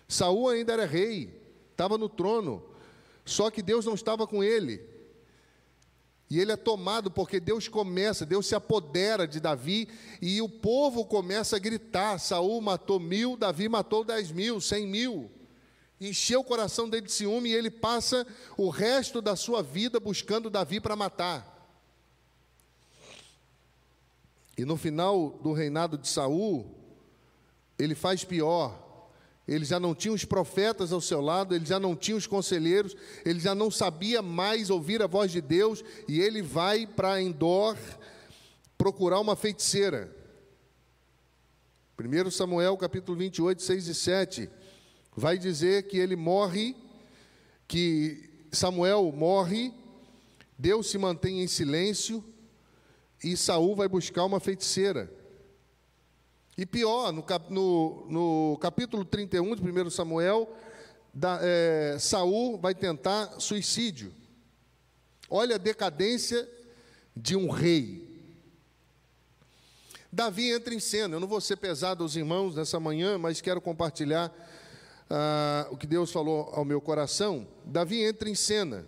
Saul 0.09 0.49
ainda 0.49 0.73
era 0.73 0.87
rei, 0.87 1.41
estava 1.71 1.97
no 1.97 2.09
trono. 2.09 2.65
Só 3.25 3.49
que 3.49 3.63
Deus 3.63 3.87
não 3.87 3.95
estava 3.95 4.27
com 4.27 4.43
ele. 4.43 4.83
E 6.29 6.41
ele 6.41 6.51
é 6.51 6.57
tomado 6.57 7.13
porque 7.13 7.39
Deus 7.39 7.69
começa, 7.69 8.27
Deus 8.27 8.49
se 8.49 8.57
apodera 8.57 9.25
de 9.25 9.39
Davi 9.39 9.89
e 10.21 10.43
o 10.43 10.49
povo 10.49 11.05
começa 11.05 11.55
a 11.55 11.61
gritar: 11.61 12.19
Saul 12.19 12.61
matou 12.61 12.99
mil, 12.99 13.37
Davi 13.37 13.69
matou 13.69 14.03
dez 14.03 14.33
mil, 14.33 14.61
cem 14.61 14.85
mil. 14.85 15.31
Encheu 16.01 16.41
o 16.41 16.45
coração 16.45 16.89
dele 16.89 17.07
de 17.07 17.13
ciúme 17.13 17.51
e 17.51 17.55
ele 17.55 17.71
passa 17.71 18.27
o 18.57 18.69
resto 18.69 19.23
da 19.23 19.37
sua 19.37 19.63
vida 19.63 20.01
buscando 20.01 20.51
Davi 20.51 20.81
para 20.81 20.97
matar. 20.97 21.54
E 24.57 24.65
no 24.65 24.77
final 24.77 25.31
do 25.43 25.53
reinado 25.53 25.99
de 25.99 26.09
Saul, 26.09 26.67
ele 27.79 27.95
faz 27.95 28.25
pior. 28.25 28.83
Ele 29.47 29.65
já 29.65 29.79
não 29.79 29.95
tinha 29.95 30.15
os 30.15 30.25
profetas 30.25 30.93
ao 30.93 31.01
seu 31.01 31.21
lado, 31.21 31.55
ele 31.55 31.67
já 31.67 31.79
não 31.79 31.95
tinha 31.95 32.17
os 32.17 32.27
conselheiros, 32.27 32.97
ele 33.27 33.39
já 33.39 33.55
não 33.55 33.71
sabia 33.71 34.23
mais 34.23 34.71
ouvir 34.71 35.03
a 35.03 35.07
voz 35.07 35.31
de 35.31 35.41
Deus, 35.41 35.85
e 36.09 36.21
ele 36.21 36.41
vai 36.41 36.87
para 36.87 37.21
Endor 37.21 37.77
procurar 38.79 39.21
uma 39.21 39.37
feiticeira. 39.37 40.11
1 41.99 42.31
Samuel 42.31 42.77
capítulo 42.77 43.19
28, 43.19 43.63
6 43.63 43.89
e 43.89 43.95
7, 43.95 44.51
vai 45.15 45.37
dizer 45.37 45.89
que 45.89 45.99
ele 45.99 46.17
morre, 46.17 46.75
que 47.69 48.31
Samuel 48.51 49.13
morre, 49.13 49.73
Deus 50.59 50.91
se 50.91 50.97
mantém 50.97 51.43
em 51.43 51.47
silêncio, 51.47 52.25
e 53.25 53.37
Saul 53.39 53.75
vai 53.75 53.89
buscar 53.89 54.25
uma 54.25 54.39
feiticeira. 54.39 55.11
E 56.57 56.67
pior, 56.67 57.11
no, 57.11 57.25
no, 57.49 58.07
no 58.09 58.59
capítulo 58.59 59.05
31 59.05 59.57
de 59.57 59.63
1 59.63 59.91
Samuel, 59.91 60.55
da, 61.13 61.39
é, 61.43 61.97
Saul 61.99 62.59
vai 62.59 62.75
tentar 62.75 63.41
suicídio. 63.41 64.13
Olha 65.31 65.55
a 65.55 65.59
decadência 65.59 66.49
de 67.17 67.35
um 67.35 67.49
rei. 67.49 68.05
Davi 70.13 70.53
entra 70.53 70.75
em 70.75 70.81
cena. 70.81 71.17
Eu 71.17 71.21
não 71.21 71.27
vou 71.27 71.41
ser 71.41 71.57
pesado 71.57 72.05
aos 72.05 72.15
irmãos 72.15 72.55
nessa 72.55 72.79
manhã, 72.79 73.17
mas 73.17 73.41
quero 73.41 73.61
compartilhar 73.61 74.33
ah, 75.09 75.67
o 75.71 75.77
que 75.77 75.87
Deus 75.87 76.13
falou 76.13 76.51
ao 76.53 76.65
meu 76.65 76.81
coração. 76.81 77.49
Davi 77.65 78.05
entra 78.05 78.29
em 78.29 78.35
cena. 78.35 78.87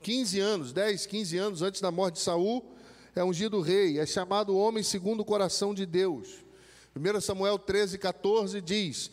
15 0.00 0.40
anos, 0.40 0.72
10, 0.72 1.06
15 1.06 1.38
anos 1.38 1.62
antes 1.62 1.80
da 1.80 1.90
morte 1.90 2.14
de 2.14 2.20
Saul, 2.20 2.73
é 3.14 3.22
ungido 3.22 3.60
rei, 3.60 3.98
é 3.98 4.06
chamado 4.06 4.56
homem 4.56 4.82
segundo 4.82 5.20
o 5.20 5.24
coração 5.24 5.72
de 5.72 5.86
Deus. 5.86 6.44
1 6.96 7.20
Samuel 7.20 7.58
13, 7.58 7.98
14 7.98 8.60
diz: 8.60 9.10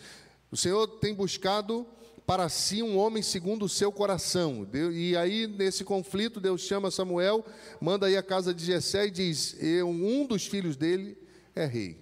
O 0.52 0.58
Senhor 0.58 0.88
tem 0.88 1.14
buscado 1.14 1.86
para 2.26 2.48
si 2.50 2.82
um 2.82 2.98
homem 2.98 3.22
segundo 3.22 3.66
o 3.66 3.70
seu 3.70 3.92
coração. 3.92 4.68
E 4.94 5.16
aí, 5.18 5.48
nesse 5.48 5.84
conflito, 5.84 6.40
Deus 6.40 6.62
chama 6.62 6.90
Samuel, 6.90 7.46
manda 7.80 8.08
aí 8.08 8.16
a 8.16 8.24
casa 8.24 8.54
de 8.54 8.64
Jessé 8.64 9.08
e 9.08 9.12
diz: 9.12 9.56
Um 9.86 10.26
dos 10.26 10.46
filhos 10.46 10.76
dele 10.76 11.18
é 11.56 11.66
rei. 11.66 12.00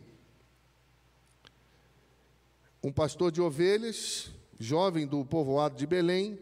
Um 2.81 2.91
pastor 2.91 3.31
de 3.31 3.41
ovelhas, 3.41 4.29
jovem 4.57 5.05
do 5.05 5.25
povoado 5.25 5.75
de 5.75 5.85
Belém, 5.85 6.39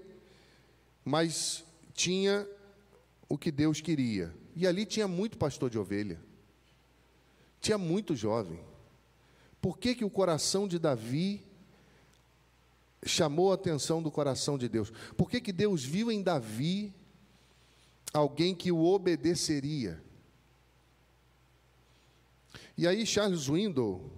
mas 1.04 1.63
tinha 1.93 2.48
o 3.28 3.38
que 3.38 3.52
Deus 3.52 3.82
queria. 3.82 4.34
E 4.60 4.65
ali 4.65 4.88
tinha 4.88 5.08
muito 5.08 5.38
pastor 5.38 5.70
de 5.70 5.78
ovelha. 5.78 6.20
Tinha 7.62 7.78
muito 7.78 8.15
jovem. 8.15 8.60
Por 9.62 9.78
que, 9.78 9.93
que 9.93 10.04
o 10.04 10.10
coração 10.10 10.67
de 10.67 10.80
Davi 10.80 11.43
chamou 13.06 13.52
a 13.52 13.54
atenção 13.54 14.02
do 14.02 14.10
coração 14.10 14.58
de 14.58 14.67
Deus? 14.67 14.91
Por 15.15 15.30
que, 15.30 15.39
que 15.39 15.54
Deus 15.54 15.84
viu 15.84 16.12
em 16.12 16.24
Davi 16.24 16.91
alguém 18.12 18.56
que 18.56 18.72
o 18.72 18.84
obedeceria? 18.84 20.04
E 22.76 22.88
aí 22.88 23.06
Charles 23.06 23.48
Window, 23.48 24.12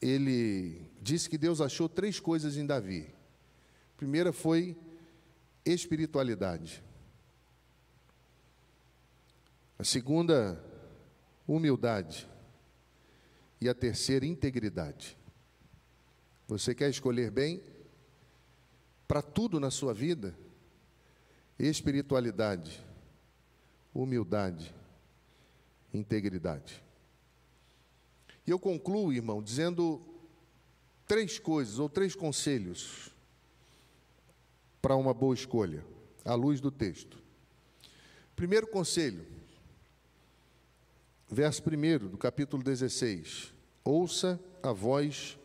ele 0.00 0.80
disse 1.02 1.28
que 1.28 1.36
Deus 1.36 1.60
achou 1.60 1.90
três 1.90 2.18
coisas 2.18 2.56
em 2.56 2.64
Davi. 2.64 3.06
A 3.94 3.98
primeira 3.98 4.32
foi 4.32 4.74
espiritualidade. 5.62 6.82
A 9.78 9.84
segunda, 9.84 10.62
humildade. 11.46 12.28
E 13.60 13.68
a 13.68 13.74
terceira, 13.74 14.24
integridade. 14.24 15.16
Você 16.46 16.74
quer 16.74 16.88
escolher 16.88 17.30
bem? 17.30 17.62
Para 19.08 19.22
tudo 19.22 19.58
na 19.60 19.70
sua 19.70 19.92
vida? 19.92 20.36
Espiritualidade, 21.58 22.84
humildade, 23.94 24.74
integridade. 25.92 26.82
E 28.46 28.50
eu 28.50 28.58
concluo, 28.58 29.12
irmão, 29.12 29.42
dizendo 29.42 30.00
três 31.06 31.38
coisas 31.38 31.78
ou 31.78 31.88
três 31.88 32.14
conselhos 32.14 33.10
para 34.80 34.94
uma 34.94 35.12
boa 35.12 35.34
escolha, 35.34 35.84
à 36.24 36.34
luz 36.34 36.60
do 36.60 36.70
texto. 36.70 37.18
Primeiro 38.36 38.66
conselho: 38.66 39.26
verso 41.28 41.62
1 41.62 42.08
do 42.08 42.16
capítulo 42.16 42.62
16: 42.62 43.52
Ouça 43.84 44.40
a 44.62 44.72
voz 44.72 45.38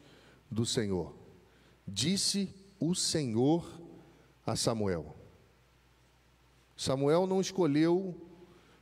do 0.49 0.65
Senhor. 0.65 1.15
Disse 1.87 2.53
o 2.79 2.93
Senhor 2.93 3.81
a 4.45 4.55
Samuel. 4.55 5.15
Samuel 6.75 7.27
não 7.27 7.39
escolheu, 7.39 8.15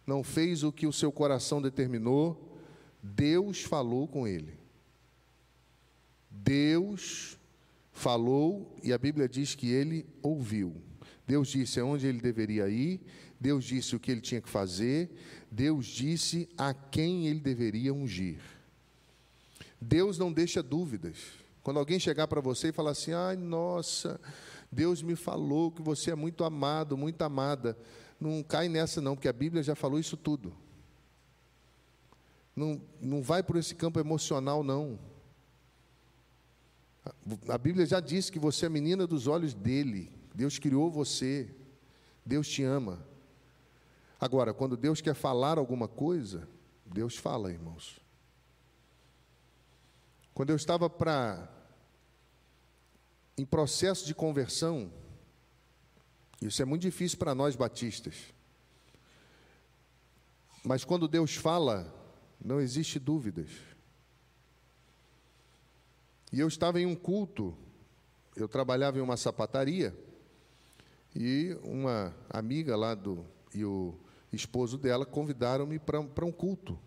não 0.06 0.24
fez 0.24 0.64
o 0.64 0.72
que 0.72 0.88
o 0.88 0.94
seu 0.94 1.12
coração 1.12 1.62
determinou, 1.62 2.58
Deus 3.02 3.64
falou 3.64 4.08
com 4.08 4.28
ele. 4.28 4.58
Deus 6.30 7.38
falou 7.92 8.76
e 8.82 8.94
a 8.94 8.98
Bíblia 8.98 9.28
diz 9.28 9.56
que 9.56 9.70
ele 9.70 10.06
ouviu. 10.22 10.82
Deus 11.30 11.50
disse 11.50 11.80
aonde 11.80 12.08
ele 12.08 12.20
deveria 12.20 12.68
ir, 12.68 13.00
Deus 13.40 13.64
disse 13.64 13.96
o 13.96 14.00
que 14.00 14.10
ele 14.10 14.20
tinha 14.20 14.42
que 14.42 14.50
fazer, 14.50 15.12
Deus 15.52 15.86
disse 15.86 16.50
a 16.58 16.74
quem 16.74 17.28
ele 17.28 17.40
deveria 17.40 17.94
ungir. 17.94 18.40
Deus 19.80 20.18
não 20.18 20.34
deixa 20.34 20.64
dúvidas. 20.64 21.18
Quando 21.62 21.78
alguém 21.78 22.00
chegar 22.00 22.28
para 22.28 22.42
você 22.42 22.70
e 22.70 22.72
falar 22.72 22.92
assim: 22.92 23.14
ai, 23.14 23.36
nossa, 23.36 24.20
Deus 24.72 25.04
me 25.04 25.16
falou 25.16 25.70
que 25.70 25.84
você 25.84 26.10
é 26.10 26.16
muito 26.16 26.44
amado, 26.44 26.98
muito 26.98 27.22
amada. 27.22 27.78
Não 28.20 28.42
cai 28.42 28.68
nessa, 28.68 29.00
não, 29.00 29.16
porque 29.16 29.28
a 29.28 29.34
Bíblia 29.34 29.62
já 29.62 29.76
falou 29.76 30.00
isso 30.00 30.18
tudo. 30.18 30.52
Não, 32.56 32.82
não 33.00 33.22
vai 33.22 33.44
por 33.44 33.56
esse 33.56 33.76
campo 33.76 34.00
emocional, 34.00 34.64
não. 34.64 34.98
A 37.48 37.58
Bíblia 37.60 37.86
já 37.86 38.00
disse 38.00 38.32
que 38.32 38.40
você 38.40 38.66
é 38.66 38.70
menina 38.70 39.06
dos 39.06 39.28
olhos 39.28 39.54
dele. 39.54 40.18
Deus 40.40 40.58
criou 40.58 40.90
você, 40.90 41.54
Deus 42.26 42.48
te 42.48 42.64
ama. 42.64 43.06
Agora, 44.18 44.54
quando 44.54 44.78
Deus 44.78 45.02
quer 45.02 45.14
falar 45.14 45.58
alguma 45.58 45.86
coisa, 45.86 46.48
Deus 46.86 47.18
fala, 47.18 47.52
irmãos. 47.52 48.00
Quando 50.34 50.52
eu 50.52 50.56
estava 50.56 50.90
para 50.90 51.46
em 53.38 53.46
processo 53.46 54.06
de 54.06 54.16
conversão, 54.16 54.90
isso 56.42 56.62
é 56.62 56.66
muito 56.66 56.84
difícil 56.84 57.18
para 57.18 57.36
nós 57.36 57.58
batistas. 57.58 58.34
Mas 60.64 60.86
quando 60.86 61.06
Deus 61.06 61.36
fala, 61.36 61.94
não 62.40 62.62
existe 62.62 62.98
dúvidas. 62.98 63.50
E 66.32 66.40
eu 66.40 66.48
estava 66.48 66.80
em 66.80 66.86
um 66.86 66.96
culto, 66.96 67.58
eu 68.38 68.48
trabalhava 68.48 68.98
em 68.98 69.02
uma 69.02 69.18
sapataria, 69.18 69.94
e 71.16 71.58
uma 71.64 72.16
amiga 72.30 72.76
lá 72.76 72.94
do 72.94 73.26
e 73.54 73.66
o 73.66 73.96
esposo 74.32 74.78
dela 74.78 75.06
convidaram-me 75.06 75.80
para 75.80 76.26
um 76.26 76.32
culto, 76.32 76.78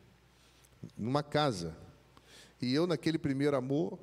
numa 0.97 1.23
casa. 1.23 1.77
E 2.61 2.73
eu, 2.73 2.87
naquele 2.87 3.19
primeiro 3.19 3.57
amor, 3.57 3.99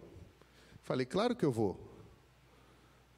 falei: 0.84 1.06
claro 1.06 1.36
que 1.36 1.46
eu 1.46 1.52
vou. 1.52 1.80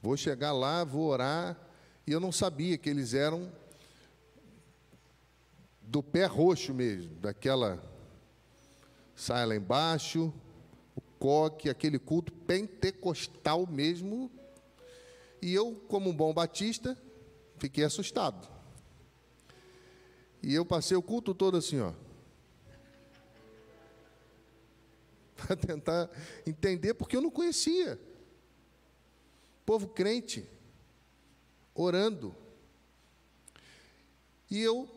Vou 0.02 0.16
chegar 0.16 0.52
lá, 0.52 0.84
vou 0.84 1.08
orar. 1.08 1.58
E 2.06 2.12
eu 2.12 2.20
não 2.20 2.32
sabia 2.32 2.78
que 2.78 2.90
eles 2.90 3.14
eram 3.14 3.52
do 5.82 6.02
pé 6.02 6.26
roxo 6.26 6.74
mesmo, 6.74 7.16
daquela 7.16 7.84
saia 9.16 9.46
lá 9.46 9.56
embaixo, 9.56 10.34
o 10.96 11.02
coque, 11.20 11.70
aquele 11.70 12.00
culto 12.00 12.32
pentecostal 12.32 13.68
mesmo. 13.68 14.32
E 15.42 15.54
eu, 15.54 15.76
como 15.88 16.10
um 16.10 16.16
bom 16.16 16.34
batista, 16.34 16.98
fiquei 17.58 17.84
assustado. 17.84 18.48
E 20.44 20.54
eu 20.54 20.66
passei 20.66 20.96
o 20.96 21.02
culto 21.02 21.34
todo 21.34 21.58
assim, 21.58 21.80
ó. 21.80 21.94
Para 25.36 25.56
tentar 25.56 26.10
entender, 26.46 26.94
porque 26.94 27.16
eu 27.16 27.22
não 27.22 27.32
conhecia. 27.32 28.00
Povo 29.66 29.88
crente, 29.88 30.48
orando. 31.74 32.36
E 34.50 34.60
eu 34.60 34.88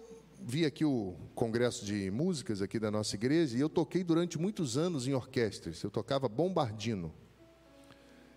vi 0.41 0.67
aqui 0.67 0.85
o 0.85 1.15
congresso 1.35 1.85
de 1.87 2.11
músicas 2.11 2.61
aqui 2.61 2.79
da 2.79 2.91
nossa 2.91 3.15
igreja 3.15 3.57
e 3.57 3.61
eu 3.61 3.69
toquei 3.69 4.05
durante 4.05 4.39
muitos 4.39 4.77
anos 4.77 5.07
em 5.07 5.15
orquestras. 5.15 5.83
Eu 5.83 5.91
tocava 5.91 6.29
bombardino. 6.29 7.15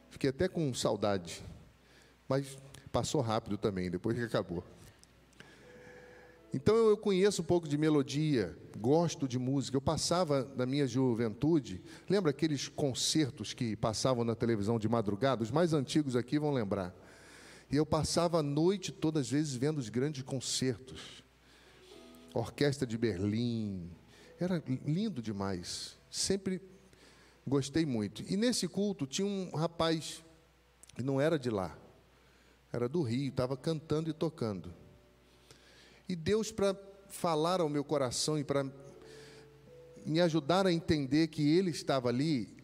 Fiquei 0.09 0.29
até 0.29 0.47
com 0.47 0.73
saudade. 0.73 1.43
Mas 2.27 2.57
passou 2.91 3.21
rápido 3.21 3.57
também, 3.57 3.89
depois 3.89 4.17
que 4.17 4.23
acabou. 4.23 4.63
Então 6.53 6.75
eu 6.75 6.97
conheço 6.97 7.41
um 7.41 7.45
pouco 7.45 7.67
de 7.67 7.77
melodia, 7.77 8.57
gosto 8.77 9.27
de 9.27 9.37
música. 9.37 9.75
Eu 9.75 9.81
passava 9.81 10.49
na 10.55 10.65
minha 10.65 10.87
juventude, 10.87 11.83
lembra 12.09 12.31
aqueles 12.31 12.67
concertos 12.69 13.53
que 13.53 13.75
passavam 13.75 14.23
na 14.23 14.33
televisão 14.33 14.79
de 14.79 14.87
madrugada? 14.87 15.43
Os 15.43 15.51
mais 15.51 15.73
antigos 15.73 16.15
aqui 16.15 16.39
vão 16.39 16.51
lembrar. 16.51 16.95
E 17.69 17.75
eu 17.75 17.85
passava 17.85 18.39
a 18.39 18.43
noite 18.43 18.91
todas 18.91 19.25
as 19.25 19.31
vezes 19.31 19.55
vendo 19.55 19.77
os 19.77 19.89
grandes 19.89 20.23
concertos. 20.23 21.23
Orquestra 22.33 22.87
de 22.87 22.97
Berlim. 22.97 23.91
Era 24.39 24.63
lindo 24.85 25.21
demais. 25.21 25.97
Sempre 26.09 26.61
gostei 27.45 27.85
muito. 27.85 28.23
E 28.27 28.37
nesse 28.37 28.67
culto 28.67 29.05
tinha 29.05 29.27
um 29.27 29.51
rapaz 29.55 30.23
que 30.95 31.03
não 31.03 31.19
era 31.19 31.37
de 31.37 31.49
lá. 31.49 31.77
Era 32.71 32.89
do 32.89 33.01
Rio, 33.01 33.29
estava 33.29 33.55
cantando 33.55 34.09
e 34.09 34.13
tocando. 34.13 34.73
E 36.07 36.15
Deus, 36.15 36.51
para 36.51 36.75
falar 37.09 37.61
ao 37.61 37.69
meu 37.69 37.83
coração 37.83 38.37
e 38.37 38.43
para 38.43 38.65
me 40.05 40.21
ajudar 40.21 40.65
a 40.65 40.71
entender 40.71 41.27
que 41.27 41.57
Ele 41.57 41.71
estava 41.71 42.09
ali, 42.09 42.55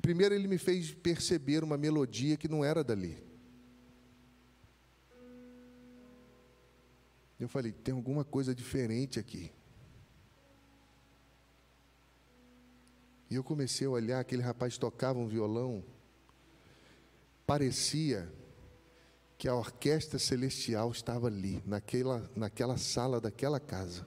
primeiro 0.00 0.34
Ele 0.34 0.48
me 0.48 0.58
fez 0.58 0.92
perceber 0.92 1.64
uma 1.64 1.76
melodia 1.76 2.36
que 2.36 2.48
não 2.48 2.64
era 2.64 2.82
dali. 2.82 3.22
Eu 7.38 7.48
falei: 7.48 7.72
tem 7.72 7.94
alguma 7.94 8.24
coisa 8.24 8.54
diferente 8.54 9.18
aqui. 9.18 9.50
E 13.28 13.34
eu 13.34 13.42
comecei 13.42 13.86
a 13.86 13.90
olhar, 13.90 14.20
aquele 14.20 14.42
rapaz 14.42 14.76
tocava 14.76 15.18
um 15.18 15.26
violão, 15.26 15.82
parecia 17.46 18.30
que 19.42 19.48
a 19.48 19.56
orquestra 19.56 20.20
celestial 20.20 20.92
estava 20.92 21.26
ali, 21.26 21.60
naquela, 21.66 22.30
naquela 22.36 22.76
sala 22.76 23.20
daquela 23.20 23.58
casa. 23.58 24.06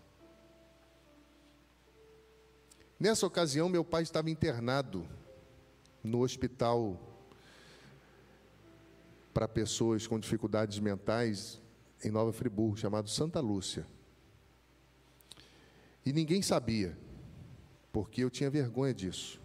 Nessa 2.98 3.28
ocasião, 3.28 3.68
meu 3.68 3.84
pai 3.84 4.04
estava 4.04 4.30
internado 4.30 5.06
no 6.02 6.22
hospital 6.22 6.98
para 9.34 9.46
pessoas 9.46 10.08
com 10.08 10.18
dificuldades 10.18 10.80
mentais 10.80 11.62
em 12.02 12.10
Nova 12.10 12.32
Friburgo, 12.32 12.78
chamado 12.78 13.10
Santa 13.10 13.42
Lúcia. 13.42 13.86
E 16.06 16.14
ninguém 16.14 16.42
sabia, 16.42 16.98
porque 17.92 18.24
eu 18.24 18.30
tinha 18.30 18.50
vergonha 18.50 18.94
disso. 18.94 19.42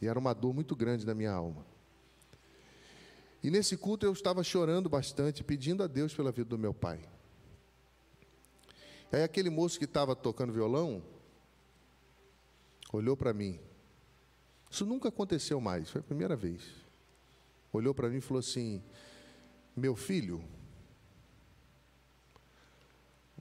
E 0.00 0.06
era 0.06 0.16
uma 0.16 0.32
dor 0.32 0.54
muito 0.54 0.76
grande 0.76 1.04
na 1.04 1.12
minha 1.12 1.32
alma. 1.32 1.71
E 3.42 3.50
nesse 3.50 3.76
culto 3.76 4.06
eu 4.06 4.12
estava 4.12 4.44
chorando 4.44 4.88
bastante, 4.88 5.42
pedindo 5.42 5.82
a 5.82 5.86
Deus 5.86 6.14
pela 6.14 6.30
vida 6.30 6.48
do 6.50 6.58
meu 6.58 6.72
pai. 6.72 7.00
Aí 9.10 9.22
aquele 9.22 9.50
moço 9.50 9.78
que 9.78 9.84
estava 9.84 10.14
tocando 10.14 10.52
violão 10.52 11.02
olhou 12.92 13.16
para 13.16 13.32
mim. 13.32 13.58
Isso 14.70 14.86
nunca 14.86 15.08
aconteceu 15.08 15.60
mais, 15.60 15.90
foi 15.90 16.00
a 16.00 16.04
primeira 16.04 16.36
vez. 16.36 16.62
Olhou 17.72 17.94
para 17.94 18.08
mim 18.08 18.18
e 18.18 18.20
falou 18.20 18.38
assim: 18.38 18.82
Meu 19.76 19.96
filho, 19.96 20.42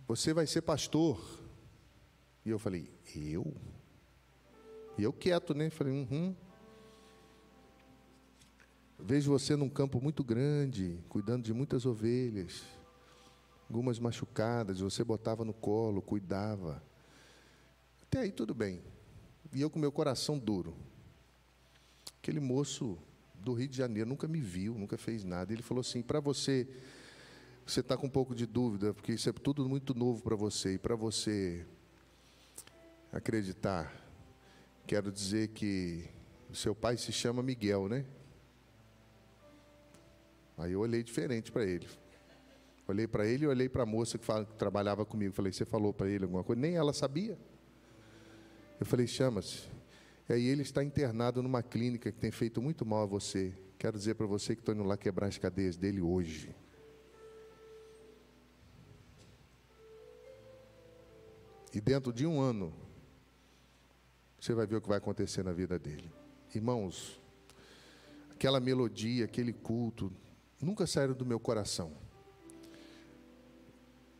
você 0.07 0.33
vai 0.33 0.47
ser 0.47 0.61
pastor. 0.61 1.21
E 2.45 2.49
eu 2.49 2.57
falei: 2.57 2.91
Eu? 3.15 3.53
E 4.97 5.03
eu 5.03 5.13
quieto, 5.13 5.53
né? 5.53 5.69
Falei: 5.69 5.93
Uhum. 5.93 6.35
Vejo 9.03 9.31
você 9.31 9.55
num 9.55 9.69
campo 9.69 9.99
muito 9.99 10.23
grande, 10.23 10.99
cuidando 11.09 11.43
de 11.43 11.53
muitas 11.53 11.85
ovelhas, 11.85 12.63
algumas 13.67 13.97
machucadas, 13.97 14.79
você 14.79 15.03
botava 15.03 15.43
no 15.43 15.53
colo, 15.53 16.01
cuidava. 16.01 16.83
Até 18.03 18.19
aí 18.19 18.31
tudo 18.31 18.53
bem. 18.53 18.81
E 19.53 19.59
eu 19.59 19.69
com 19.69 19.79
meu 19.79 19.91
coração 19.91 20.37
duro. 20.37 20.75
Aquele 22.19 22.39
moço 22.39 22.97
do 23.33 23.53
Rio 23.53 23.67
de 23.67 23.77
Janeiro 23.77 24.07
nunca 24.07 24.27
me 24.27 24.39
viu, 24.39 24.75
nunca 24.75 24.97
fez 24.97 25.23
nada. 25.23 25.51
Ele 25.51 25.63
falou 25.63 25.81
assim: 25.81 26.03
para 26.03 26.19
você, 26.19 26.67
você 27.65 27.79
está 27.79 27.97
com 27.97 28.05
um 28.05 28.09
pouco 28.09 28.35
de 28.35 28.45
dúvida, 28.45 28.93
porque 28.93 29.13
isso 29.13 29.27
é 29.27 29.33
tudo 29.33 29.67
muito 29.67 29.95
novo 29.95 30.21
para 30.21 30.35
você. 30.35 30.75
E 30.75 30.77
para 30.77 30.95
você 30.95 31.65
acreditar, 33.11 33.91
quero 34.85 35.11
dizer 35.11 35.49
que 35.49 36.07
seu 36.53 36.75
pai 36.75 36.97
se 36.97 37.11
chama 37.11 37.41
Miguel, 37.41 37.89
né? 37.89 38.05
Aí 40.57 40.73
eu 40.73 40.79
olhei 40.79 41.03
diferente 41.03 41.51
para 41.51 41.65
ele. 41.65 41.87
Olhei 42.87 43.07
para 43.07 43.25
ele 43.25 43.45
e 43.45 43.47
olhei 43.47 43.69
para 43.69 43.83
a 43.83 43.85
moça 43.85 44.17
que, 44.17 44.25
fala, 44.25 44.45
que, 44.45 44.53
trabalhava 44.55 45.05
comigo. 45.05 45.33
Falei, 45.33 45.51
você 45.51 45.65
falou 45.65 45.93
para 45.93 46.09
ele 46.09 46.25
alguma 46.25 46.43
coisa? 46.43 46.61
Nem 46.61 46.75
ela 46.75 46.93
sabia. 46.93 47.37
Eu 48.79 48.85
falei, 48.85 49.07
chama-se. 49.07 49.69
E 50.27 50.33
aí 50.33 50.45
ele 50.45 50.61
está 50.61 50.83
internado 50.83 51.41
numa 51.41 51.63
clínica 51.63 52.11
que 52.11 52.17
tem 52.17 52.31
feito 52.31 52.61
muito 52.61 52.85
mal 52.85 53.03
a 53.03 53.05
você. 53.05 53.53
Quero 53.77 53.97
dizer 53.97 54.15
para 54.15 54.25
você 54.25 54.55
que 54.55 54.61
estou 54.61 54.75
indo 54.75 54.83
lá 54.83 54.97
quebrar 54.97 55.27
as 55.27 55.37
cadeias 55.37 55.77
dele 55.77 56.01
hoje. 56.01 56.55
E 61.73 61.79
dentro 61.79 62.11
de 62.11 62.25
um 62.25 62.41
ano, 62.41 62.73
você 64.39 64.53
vai 64.53 64.67
ver 64.67 64.75
o 64.75 64.81
que 64.81 64.89
vai 64.89 64.97
acontecer 64.97 65.43
na 65.43 65.53
vida 65.53 65.79
dele. 65.79 66.11
Irmãos, 66.53 67.21
aquela 68.31 68.59
melodia, 68.59 69.25
aquele 69.25 69.53
culto, 69.53 70.11
nunca 70.61 70.85
saíram 70.85 71.13
do 71.13 71.25
meu 71.25 71.39
coração. 71.39 71.91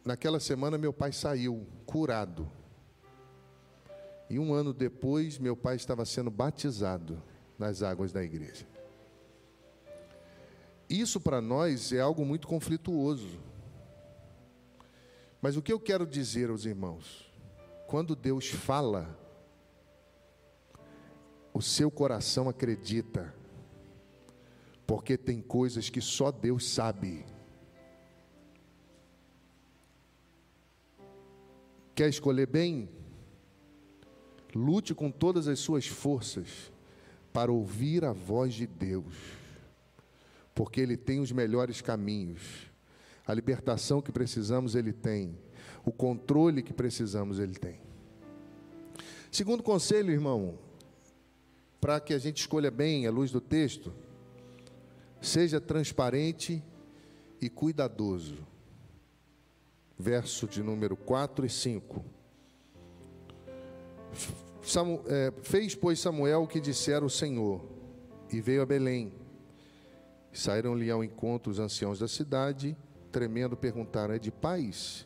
Naquela 0.04 0.40
semana, 0.40 0.78
meu 0.78 0.92
pai 0.92 1.12
saiu 1.12 1.68
curado. 1.86 2.50
E 4.30 4.40
um 4.40 4.54
ano 4.54 4.74
depois, 4.74 5.38
meu 5.38 5.56
pai 5.56 5.76
estava 5.76 6.06
sendo 6.06 6.32
batizado 6.32 7.22
nas 7.58 7.84
águas 7.84 8.12
da 8.12 8.24
igreja. 8.24 8.66
Isso 10.90 11.22
para 11.22 11.40
nós 11.40 11.94
é 11.94 12.00
algo 12.00 12.26
muito 12.26 12.48
conflituoso. 12.48 13.40
Mas 15.42 15.56
o 15.56 15.62
que 15.62 15.72
eu 15.72 15.80
quero 15.80 16.06
dizer 16.06 16.50
aos 16.50 16.66
irmãos? 16.66 17.32
Quando 17.88 18.16
Deus 18.16 18.48
fala, 18.48 19.18
o 21.54 21.62
seu 21.62 21.92
coração 21.92 22.50
acredita 22.50 23.34
porque 24.92 25.18
tem 25.18 25.42
coisas 25.42 25.90
que 25.90 26.02
só 26.02 26.34
Deus 26.34 26.68
sabe. 26.68 27.26
Quer 31.96 32.10
escolher 32.10 32.46
bem? 32.46 32.90
Lute 34.54 34.94
com 34.94 35.10
todas 35.10 35.48
as 35.48 35.60
suas 35.60 35.88
forças 35.88 36.74
para 37.32 37.54
ouvir 37.54 38.04
a 38.04 38.12
voz 38.12 38.54
de 38.54 38.68
Deus, 38.68 39.16
porque 40.54 40.82
Ele 40.82 40.98
tem 40.98 41.22
os 41.22 41.32
melhores 41.32 41.80
caminhos. 41.80 42.70
A 43.26 43.34
libertação 43.34 44.02
que 44.02 44.12
precisamos, 44.12 44.76
Ele 44.76 44.92
tem. 44.92 45.38
O 45.86 45.92
controle 45.94 46.62
que 46.62 46.74
precisamos, 46.74 47.40
Ele 47.40 47.56
tem. 47.56 47.80
Segundo 49.32 49.64
conselho, 49.64 50.12
irmão, 50.12 50.60
para 51.80 51.98
que 52.02 52.14
a 52.14 52.18
gente 52.18 52.42
escolha 52.42 52.70
bem 52.70 53.08
a 53.08 53.10
luz 53.10 53.32
do 53.32 53.40
texto, 53.40 53.94
seja 55.22 55.62
transparente 55.62 56.64
e 57.40 57.50
cuidadoso. 57.50 58.38
Verso 59.98 60.48
de 60.48 60.64
número 60.64 60.98
4 60.98 61.46
e 61.46 61.50
5. 61.50 62.04
Samuel, 64.64 65.04
é, 65.08 65.32
fez, 65.44 65.76
pois, 65.76 66.00
Samuel 66.00 66.44
o 66.44 66.48
que 66.48 66.60
dissera 66.60 67.06
o 67.06 67.10
Senhor, 67.10 67.62
e 68.32 68.42
veio 68.42 68.62
a 68.62 68.66
Belém. 68.66 69.14
Saíram-lhe 70.34 70.90
ao 70.90 71.04
encontro 71.04 71.52
os 71.52 71.60
anciãos 71.60 72.00
da 72.00 72.08
cidade, 72.08 72.76
tremendo, 73.12 73.56
perguntaram: 73.56 74.14
É 74.14 74.20
de 74.20 74.32
paz? 74.32 75.06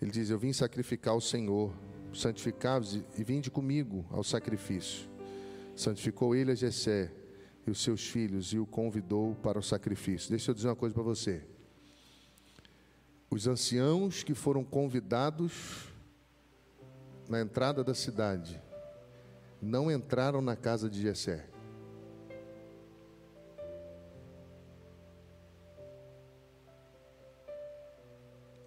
Ele 0.00 0.10
diz: 0.10 0.30
Eu 0.30 0.38
vim 0.38 0.52
sacrificar 0.52 1.14
ao 1.14 1.20
Senhor, 1.20 1.72
santificai-vos 2.14 2.94
e 3.16 3.24
vinde 3.24 3.50
comigo 3.50 4.04
ao 4.10 4.22
sacrifício. 4.22 5.08
Santificou 5.74 6.34
ele 6.34 6.52
a 6.52 6.54
Jessé 6.54 7.10
e 7.70 7.72
os 7.72 7.80
seus 7.82 8.08
filhos 8.08 8.52
e 8.52 8.58
o 8.58 8.66
convidou 8.66 9.36
para 9.36 9.56
o 9.56 9.62
sacrifício. 9.62 10.28
Deixa 10.28 10.50
eu 10.50 10.54
dizer 10.54 10.66
uma 10.66 10.76
coisa 10.76 10.92
para 10.92 11.04
você. 11.04 11.46
Os 13.30 13.46
anciãos 13.46 14.24
que 14.24 14.34
foram 14.34 14.64
convidados 14.64 15.86
na 17.28 17.40
entrada 17.40 17.84
da 17.84 17.94
cidade 17.94 18.60
não 19.62 19.88
entraram 19.88 20.42
na 20.42 20.56
casa 20.56 20.90
de 20.90 21.00
Jessé. 21.00 21.46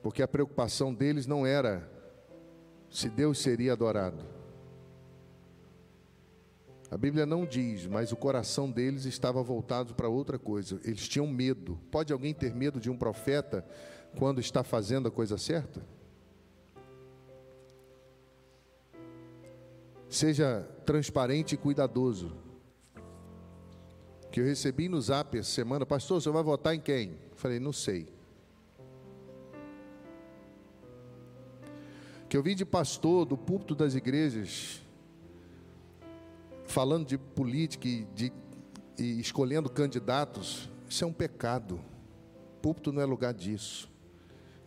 Porque 0.01 0.21
a 0.21 0.27
preocupação 0.27 0.93
deles 0.93 1.27
não 1.27 1.45
era 1.45 1.89
se 2.89 3.09
Deus 3.09 3.39
seria 3.39 3.73
adorado. 3.73 4.42
A 6.93 6.97
Bíblia 6.97 7.25
não 7.25 7.43
diz, 7.43 7.87
mas 7.87 8.11
o 8.11 8.15
coração 8.15 8.69
deles 8.69 9.05
estava 9.05 9.41
voltado 9.41 9.95
para 9.95 10.07
outra 10.07 10.37
coisa. 10.37 10.79
Eles 10.83 11.07
tinham 11.07 11.25
medo. 11.25 11.79
Pode 11.89 12.13
alguém 12.13 12.35
ter 12.35 12.53
medo 12.53 12.79
de 12.79 12.87
um 12.87 12.95
profeta 12.95 13.65
quando 14.15 14.39
está 14.39 14.63
fazendo 14.63 15.07
a 15.07 15.11
coisa 15.11 15.35
certa? 15.35 15.83
Seja 20.07 20.69
transparente 20.85 21.55
e 21.55 21.57
cuidadoso. 21.57 22.31
Que 24.31 24.41
eu 24.41 24.45
recebi 24.45 24.87
no 24.87 25.01
zap 25.01 25.35
essa 25.35 25.49
semana, 25.49 25.87
pastor, 25.87 26.21
você 26.21 26.29
vai 26.29 26.43
votar 26.43 26.75
em 26.75 26.79
quem? 26.79 27.17
Falei, 27.33 27.59
não 27.59 27.73
sei. 27.73 28.07
que 32.29 32.37
eu 32.37 32.41
vi 32.41 32.55
de 32.55 32.65
pastor 32.65 33.25
do 33.25 33.37
púlpito 33.37 33.75
das 33.75 33.93
igrejas, 33.93 34.82
falando 36.73 37.05
de 37.05 37.19
política 37.19 37.87
e, 37.87 38.03
de, 38.15 38.33
e 38.97 39.19
escolhendo 39.19 39.69
candidatos, 39.69 40.67
isso 40.89 41.03
é 41.03 41.07
um 41.07 41.13
pecado. 41.13 41.79
Púlpito 42.63 42.91
não 42.91 42.99
é 42.99 43.05
lugar 43.05 43.31
disso. 43.31 43.91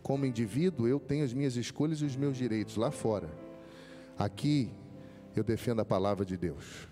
Como 0.01 0.25
indivíduo, 0.25 0.87
eu 0.87 1.01
tenho 1.01 1.25
as 1.25 1.33
minhas 1.33 1.57
escolhas 1.57 1.99
e 1.99 2.05
os 2.05 2.15
meus 2.15 2.37
direitos 2.37 2.77
lá 2.77 2.91
fora. 2.91 3.29
Aqui, 4.17 4.71
eu 5.35 5.43
defendo 5.43 5.81
a 5.81 5.85
palavra 5.85 6.25
de 6.25 6.37
Deus. 6.37 6.87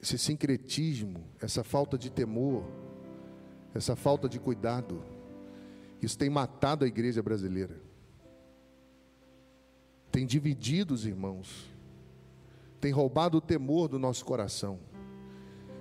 Esse 0.00 0.16
sincretismo, 0.16 1.22
essa 1.42 1.62
falta 1.62 1.98
de 1.98 2.10
temor, 2.10 2.64
essa 3.74 3.94
falta 3.94 4.26
de 4.26 4.38
cuidado, 4.38 5.02
isso 6.00 6.16
tem 6.16 6.30
matado 6.30 6.84
a 6.84 6.88
igreja 6.88 7.22
brasileira 7.22 7.88
tem 10.10 10.26
dividido 10.26 10.94
os 10.94 11.06
irmãos, 11.06 11.70
tem 12.80 12.92
roubado 12.92 13.38
o 13.38 13.40
temor 13.40 13.88
do 13.88 13.98
nosso 13.98 14.24
coração 14.24 14.78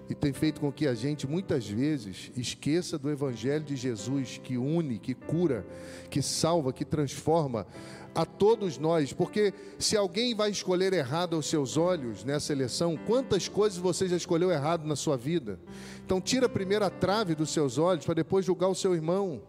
e 0.10 0.16
tem 0.16 0.32
feito 0.32 0.62
com 0.62 0.72
que 0.72 0.88
a 0.88 0.94
gente 0.94 1.28
muitas 1.28 1.68
vezes 1.68 2.32
esqueça 2.36 2.98
do 2.98 3.10
Evangelho 3.10 3.64
de 3.64 3.76
Jesus 3.76 4.40
que 4.42 4.58
une, 4.58 5.00
que 5.00 5.14
cura, 5.14 5.66
que 6.10 6.22
salva, 6.22 6.72
que 6.72 6.86
transforma 6.86 7.68
a 8.16 8.26
todos 8.26 8.78
nós, 8.78 9.14
porque 9.14 9.54
se 9.78 9.96
alguém 9.96 10.34
vai 10.34 10.50
escolher 10.50 10.94
errado 10.94 11.36
aos 11.36 11.48
seus 11.48 11.78
olhos 11.78 12.24
nessa 12.24 12.52
eleição, 12.54 12.98
quantas 12.98 13.48
coisas 13.48 13.78
você 13.78 14.08
já 14.08 14.16
escolheu 14.16 14.50
errado 14.50 14.88
na 14.88 14.96
sua 14.96 15.18
vida? 15.18 15.60
Então, 16.04 16.20
tira 16.20 16.48
a 16.48 16.50
primeira 16.50 16.90
trave 16.90 17.36
dos 17.36 17.52
seus 17.52 17.78
olhos 17.78 18.06
para 18.06 18.16
depois 18.16 18.46
julgar 18.46 18.70
o 18.70 18.76
seu 18.76 18.96
irmão. 18.96 19.42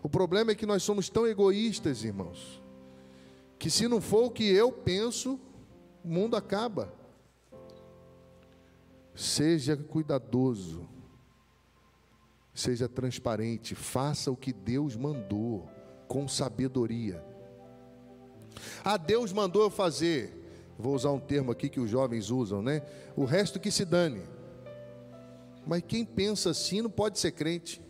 O 0.00 0.08
problema 0.08 0.52
é 0.52 0.54
que 0.54 0.66
nós 0.66 0.82
somos 0.82 1.08
tão 1.08 1.26
egoístas, 1.26 2.04
irmãos, 2.04 2.57
que 3.58 3.70
se 3.70 3.88
não 3.88 4.00
for 4.00 4.26
o 4.26 4.30
que 4.30 4.44
eu 4.44 4.70
penso, 4.70 5.38
o 6.04 6.08
mundo 6.08 6.36
acaba. 6.36 6.92
Seja 9.14 9.76
cuidadoso, 9.76 10.88
seja 12.54 12.88
transparente, 12.88 13.74
faça 13.74 14.30
o 14.30 14.36
que 14.36 14.52
Deus 14.52 14.96
mandou, 14.96 15.68
com 16.06 16.28
sabedoria. 16.28 17.24
Ah, 18.84 18.96
Deus 18.96 19.32
mandou 19.32 19.62
eu 19.62 19.70
fazer, 19.70 20.32
vou 20.78 20.94
usar 20.94 21.10
um 21.10 21.20
termo 21.20 21.50
aqui 21.50 21.68
que 21.68 21.80
os 21.80 21.90
jovens 21.90 22.30
usam, 22.30 22.62
né? 22.62 22.82
O 23.16 23.24
resto 23.24 23.58
que 23.58 23.70
se 23.70 23.84
dane. 23.84 24.22
Mas 25.66 25.82
quem 25.86 26.04
pensa 26.04 26.50
assim 26.50 26.80
não 26.80 26.90
pode 26.90 27.18
ser 27.18 27.32
crente. 27.32 27.82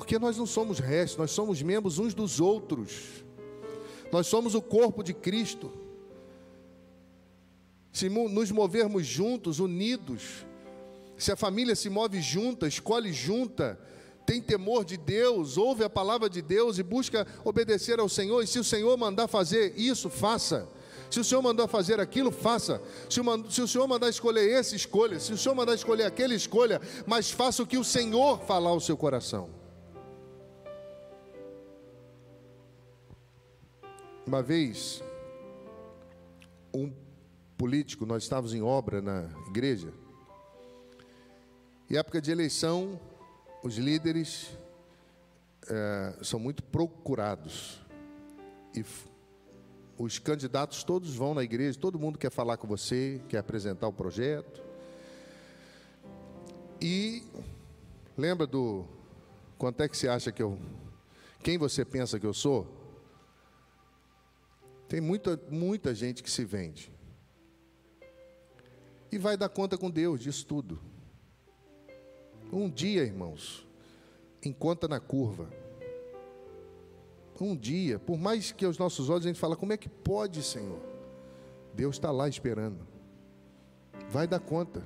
Porque 0.00 0.18
nós 0.18 0.38
não 0.38 0.46
somos 0.46 0.78
restos, 0.78 1.18
nós 1.18 1.30
somos 1.30 1.60
membros 1.60 1.98
uns 1.98 2.14
dos 2.14 2.40
outros. 2.40 3.22
Nós 4.10 4.26
somos 4.26 4.54
o 4.54 4.62
corpo 4.62 5.02
de 5.02 5.12
Cristo. 5.12 5.70
Se 7.92 8.08
nos 8.08 8.50
movermos 8.50 9.06
juntos, 9.06 9.58
unidos, 9.58 10.46
se 11.18 11.30
a 11.30 11.36
família 11.36 11.76
se 11.76 11.90
move 11.90 12.18
junta, 12.22 12.66
escolhe 12.66 13.12
junta, 13.12 13.78
tem 14.24 14.40
temor 14.40 14.86
de 14.86 14.96
Deus, 14.96 15.58
ouve 15.58 15.84
a 15.84 15.90
palavra 15.90 16.30
de 16.30 16.40
Deus 16.40 16.78
e 16.78 16.82
busca 16.82 17.26
obedecer 17.44 18.00
ao 18.00 18.08
Senhor, 18.08 18.42
e 18.42 18.46
se 18.46 18.58
o 18.58 18.64
Senhor 18.64 18.96
mandar 18.96 19.28
fazer 19.28 19.74
isso, 19.76 20.08
faça. 20.08 20.66
Se 21.10 21.20
o 21.20 21.24
Senhor 21.24 21.42
mandar 21.42 21.68
fazer 21.68 22.00
aquilo, 22.00 22.30
faça. 22.32 22.80
Se 23.10 23.20
o, 23.20 23.50
se 23.50 23.60
o 23.60 23.68
Senhor 23.68 23.86
mandar 23.86 24.08
escolher 24.08 24.48
esse, 24.48 24.76
escolha. 24.76 25.20
Se 25.20 25.34
o 25.34 25.36
Senhor 25.36 25.54
mandar 25.54 25.74
escolher 25.74 26.04
aquele, 26.04 26.34
escolha. 26.34 26.80
Mas 27.06 27.30
faça 27.30 27.62
o 27.62 27.66
que 27.66 27.76
o 27.76 27.84
Senhor 27.84 28.40
falar 28.46 28.70
ao 28.70 28.80
seu 28.80 28.96
coração. 28.96 29.59
Uma 34.30 34.44
vez, 34.44 35.02
um 36.72 36.92
político, 37.58 38.06
nós 38.06 38.22
estávamos 38.22 38.54
em 38.54 38.62
obra 38.62 39.02
na 39.02 39.28
igreja, 39.48 39.92
e 41.90 41.96
época 41.96 42.22
de 42.22 42.30
eleição, 42.30 43.00
os 43.60 43.76
líderes 43.76 44.56
é, 45.68 46.16
são 46.22 46.38
muito 46.38 46.62
procurados. 46.62 47.80
E 48.72 48.84
os 49.98 50.20
candidatos 50.20 50.84
todos 50.84 51.12
vão 51.12 51.34
na 51.34 51.42
igreja, 51.42 51.76
todo 51.76 51.98
mundo 51.98 52.16
quer 52.16 52.30
falar 52.30 52.56
com 52.56 52.68
você, 52.68 53.20
quer 53.28 53.38
apresentar 53.38 53.88
o 53.88 53.92
projeto. 53.92 54.62
E 56.80 57.24
lembra 58.16 58.46
do 58.46 58.84
quanto 59.58 59.82
é 59.82 59.88
que 59.88 59.96
você 59.96 60.06
acha 60.06 60.30
que 60.30 60.40
eu. 60.40 60.56
Quem 61.42 61.58
você 61.58 61.84
pensa 61.84 62.20
que 62.20 62.26
eu 62.26 62.32
sou? 62.32 62.79
Tem 64.90 65.00
muita, 65.00 65.40
muita 65.48 65.94
gente 65.94 66.20
que 66.20 66.28
se 66.28 66.44
vende. 66.44 66.92
E 69.12 69.18
vai 69.18 69.36
dar 69.36 69.48
conta 69.48 69.78
com 69.78 69.88
Deus 69.88 70.20
disso 70.20 70.44
tudo. 70.44 70.80
Um 72.52 72.68
dia, 72.68 73.04
irmãos, 73.04 73.64
encontra 74.44 74.88
na 74.88 74.98
curva. 74.98 75.48
Um 77.40 77.56
dia, 77.56 78.00
por 78.00 78.18
mais 78.18 78.50
que 78.50 78.64
aos 78.64 78.78
nossos 78.78 79.08
olhos 79.08 79.24
a 79.24 79.28
gente 79.28 79.38
fala, 79.38 79.54
como 79.54 79.72
é 79.72 79.76
que 79.76 79.88
pode, 79.88 80.42
Senhor? 80.42 80.80
Deus 81.72 81.94
está 81.94 82.10
lá 82.10 82.28
esperando. 82.28 82.84
Vai 84.08 84.26
dar 84.26 84.40
conta. 84.40 84.84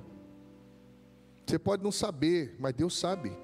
Você 1.47 1.57
pode 1.57 1.83
não 1.83 1.91
saber, 1.91 2.55
mas 2.59 2.75
Deus 2.75 2.95
sabe. 2.95 3.35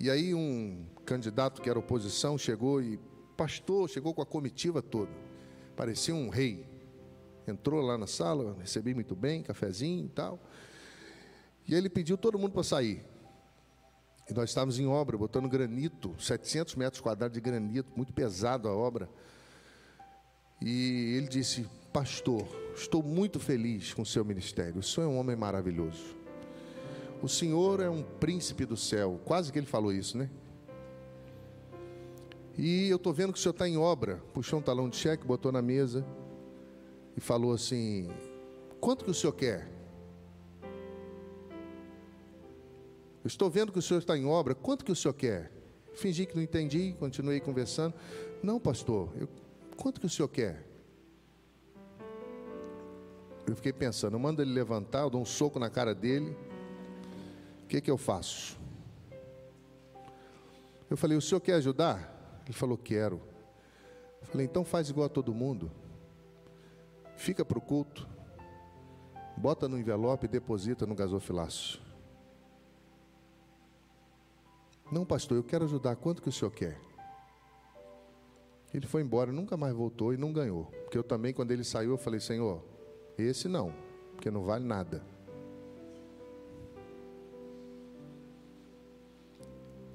E 0.00 0.08
aí 0.08 0.32
um 0.32 0.86
candidato 1.04 1.60
que 1.60 1.68
era 1.68 1.78
oposição 1.78 2.38
chegou 2.38 2.80
e 2.80 2.98
pastor 3.34 3.88
chegou 3.88 4.14
com 4.14 4.22
a 4.22 4.26
comitiva 4.26 4.80
toda, 4.80 5.12
parecia 5.76 6.14
um 6.14 6.28
rei. 6.28 6.66
Entrou 7.46 7.82
lá 7.82 7.98
na 7.98 8.06
sala, 8.06 8.56
recebi 8.58 8.94
muito 8.94 9.14
bem, 9.14 9.42
cafezinho 9.42 10.06
e 10.06 10.08
tal. 10.08 10.40
E 11.68 11.74
ele 11.74 11.90
pediu 11.90 12.16
todo 12.16 12.38
mundo 12.38 12.52
para 12.52 12.62
sair. 12.62 13.04
E 14.28 14.32
nós 14.32 14.48
estávamos 14.50 14.78
em 14.78 14.86
obra, 14.86 15.18
botando 15.18 15.48
granito, 15.48 16.14
700 16.18 16.74
metros 16.76 17.00
quadrados 17.02 17.34
de 17.34 17.40
granito, 17.40 17.90
muito 17.94 18.12
pesado 18.12 18.68
a 18.68 18.72
obra. 18.72 19.08
E 20.60 21.14
ele 21.16 21.28
disse: 21.28 21.66
Pastor, 21.92 22.48
estou 22.74 23.02
muito 23.02 23.38
feliz 23.38 23.92
com 23.92 24.02
o 24.02 24.06
seu 24.06 24.24
ministério. 24.24 24.80
O 24.80 24.82
senhor 24.82 25.06
é 25.06 25.10
um 25.10 25.18
homem 25.18 25.36
maravilhoso. 25.36 26.16
O 27.22 27.28
senhor 27.28 27.80
é 27.80 27.88
um 27.88 28.02
príncipe 28.02 28.64
do 28.64 28.76
céu. 28.76 29.20
Quase 29.24 29.52
que 29.52 29.58
ele 29.58 29.66
falou 29.66 29.92
isso, 29.92 30.16
né? 30.16 30.30
E 32.56 32.88
eu 32.88 32.96
estou 32.96 33.12
vendo 33.12 33.32
que 33.32 33.38
o 33.38 33.42
senhor 33.42 33.52
está 33.52 33.68
em 33.68 33.76
obra. 33.76 34.22
Puxou 34.32 34.60
um 34.60 34.62
talão 34.62 34.88
de 34.88 34.96
cheque, 34.96 35.26
botou 35.26 35.50
na 35.50 35.60
mesa 35.60 36.04
e 37.16 37.20
falou 37.20 37.52
assim: 37.52 38.08
Quanto 38.80 39.04
que 39.04 39.10
o 39.10 39.14
senhor 39.14 39.32
quer? 39.32 39.68
Eu 43.24 43.28
estou 43.28 43.48
vendo 43.48 43.72
que 43.72 43.78
o 43.78 43.82
senhor 43.82 44.00
está 44.00 44.16
em 44.16 44.26
obra, 44.26 44.54
quanto 44.54 44.84
que 44.84 44.92
o 44.92 44.96
senhor 44.96 45.14
quer? 45.14 45.50
Fingi 45.94 46.26
que 46.26 46.36
não 46.36 46.42
entendi, 46.42 46.94
continuei 46.98 47.40
conversando. 47.40 47.94
Não, 48.42 48.60
pastor, 48.60 49.10
eu, 49.18 49.26
quanto 49.76 49.98
que 49.98 50.06
o 50.06 50.10
senhor 50.10 50.28
quer? 50.28 50.62
Eu 53.46 53.56
fiquei 53.56 53.72
pensando, 53.72 54.14
eu 54.14 54.18
mando 54.18 54.42
ele 54.42 54.52
levantar, 54.52 55.00
eu 55.00 55.10
dou 55.10 55.22
um 55.22 55.24
soco 55.24 55.58
na 55.58 55.70
cara 55.70 55.94
dele. 55.94 56.36
O 57.64 57.66
que, 57.66 57.80
que 57.80 57.90
eu 57.90 57.96
faço? 57.96 58.58
Eu 60.90 60.96
falei, 60.96 61.16
o 61.16 61.22
senhor 61.22 61.40
quer 61.40 61.54
ajudar? 61.54 62.13
Ele 62.44 62.52
falou, 62.52 62.76
quero. 62.76 63.20
Eu 64.20 64.26
falei, 64.26 64.46
então 64.46 64.64
faz 64.64 64.88
igual 64.88 65.06
a 65.06 65.10
todo 65.10 65.34
mundo. 65.34 65.70
Fica 67.16 67.44
para 67.44 67.58
o 67.58 67.60
culto, 67.60 68.08
bota 69.36 69.68
no 69.68 69.78
envelope 69.78 70.26
e 70.26 70.28
deposita 70.28 70.86
no 70.86 70.94
gasofilácio. 70.94 71.80
Não, 74.90 75.04
pastor, 75.04 75.36
eu 75.36 75.44
quero 75.44 75.64
ajudar. 75.64 75.96
Quanto 75.96 76.20
que 76.20 76.28
o 76.28 76.32
senhor 76.32 76.50
quer? 76.50 76.78
Ele 78.72 78.86
foi 78.86 79.02
embora, 79.02 79.30
nunca 79.30 79.56
mais 79.56 79.72
voltou 79.72 80.12
e 80.12 80.16
não 80.16 80.32
ganhou. 80.32 80.64
Porque 80.82 80.98
eu 80.98 81.04
também, 81.04 81.32
quando 81.32 81.52
ele 81.52 81.62
saiu, 81.62 81.92
eu 81.92 81.96
falei, 81.96 82.18
Senhor, 82.18 82.60
esse 83.16 83.46
não, 83.46 83.72
porque 84.12 84.32
não 84.32 84.42
vale 84.42 84.64
nada. 84.64 85.00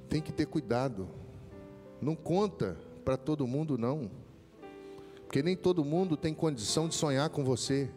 Tem 0.08 0.22
que 0.22 0.32
ter 0.32 0.45
cuidado. 0.45 1.10
Não 2.02 2.16
conta 2.16 2.78
para 3.04 3.18
todo 3.18 3.47
mundo, 3.47 3.78
não. 3.78 4.10
Porque 5.26 5.43
nem 5.43 5.56
todo 5.56 5.86
mundo 5.86 6.18
tem 6.18 6.34
condição 6.34 6.88
de 6.88 6.95
sonhar 6.95 7.30
com 7.30 7.43
você. 7.43 7.91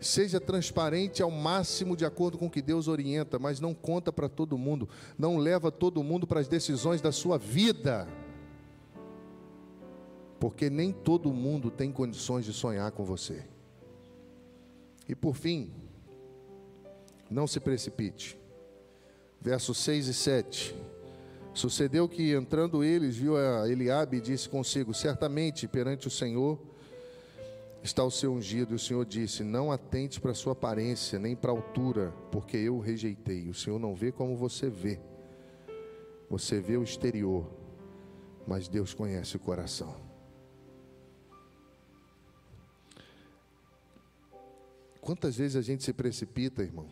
Seja 0.00 0.40
transparente 0.40 1.22
ao 1.22 1.30
máximo 1.30 1.96
de 1.96 2.04
acordo 2.04 2.36
com 2.36 2.46
o 2.46 2.50
que 2.50 2.60
Deus 2.60 2.88
orienta, 2.88 3.38
mas 3.38 3.60
não 3.60 3.72
conta 3.72 4.12
para 4.12 4.28
todo 4.28 4.58
mundo, 4.58 4.88
não 5.16 5.36
leva 5.36 5.70
todo 5.70 6.02
mundo 6.02 6.26
para 6.26 6.40
as 6.40 6.48
decisões 6.48 7.00
da 7.00 7.12
sua 7.12 7.38
vida. 7.38 8.08
Porque 10.40 10.68
nem 10.68 10.90
todo 10.90 11.32
mundo 11.32 11.70
tem 11.70 11.92
condições 11.92 12.44
de 12.44 12.52
sonhar 12.52 12.90
com 12.90 13.04
você. 13.04 13.46
E 15.08 15.14
por 15.14 15.36
fim, 15.36 15.70
não 17.30 17.46
se 17.46 17.60
precipite. 17.60 18.36
Versos 19.40 19.78
6 19.78 20.08
e 20.08 20.14
7. 20.14 20.91
Sucedeu 21.54 22.08
que 22.08 22.32
entrando 22.32 22.82
eles, 22.82 23.16
viu 23.16 23.36
a 23.36 23.68
Eliabe 23.68 24.16
e 24.16 24.20
disse 24.20 24.48
consigo: 24.48 24.94
Certamente 24.94 25.68
perante 25.68 26.06
o 26.06 26.10
Senhor 26.10 26.58
está 27.82 28.02
o 28.02 28.10
seu 28.10 28.32
ungido. 28.32 28.72
E 28.72 28.76
o 28.76 28.78
Senhor 28.78 29.04
disse: 29.04 29.42
Não 29.42 29.70
atente 29.70 30.20
para 30.20 30.30
a 30.30 30.34
sua 30.34 30.52
aparência, 30.52 31.18
nem 31.18 31.36
para 31.36 31.50
a 31.50 31.54
altura, 31.54 32.12
porque 32.30 32.56
eu 32.56 32.76
o 32.76 32.80
rejeitei. 32.80 33.48
O 33.48 33.54
Senhor 33.54 33.78
não 33.78 33.94
vê 33.94 34.10
como 34.10 34.36
você 34.36 34.70
vê. 34.70 34.98
Você 36.30 36.58
vê 36.58 36.78
o 36.78 36.82
exterior, 36.82 37.46
mas 38.46 38.66
Deus 38.66 38.94
conhece 38.94 39.36
o 39.36 39.40
coração. 39.40 39.94
Quantas 45.02 45.36
vezes 45.36 45.56
a 45.56 45.62
gente 45.62 45.84
se 45.84 45.92
precipita, 45.92 46.62
irmão? 46.62 46.88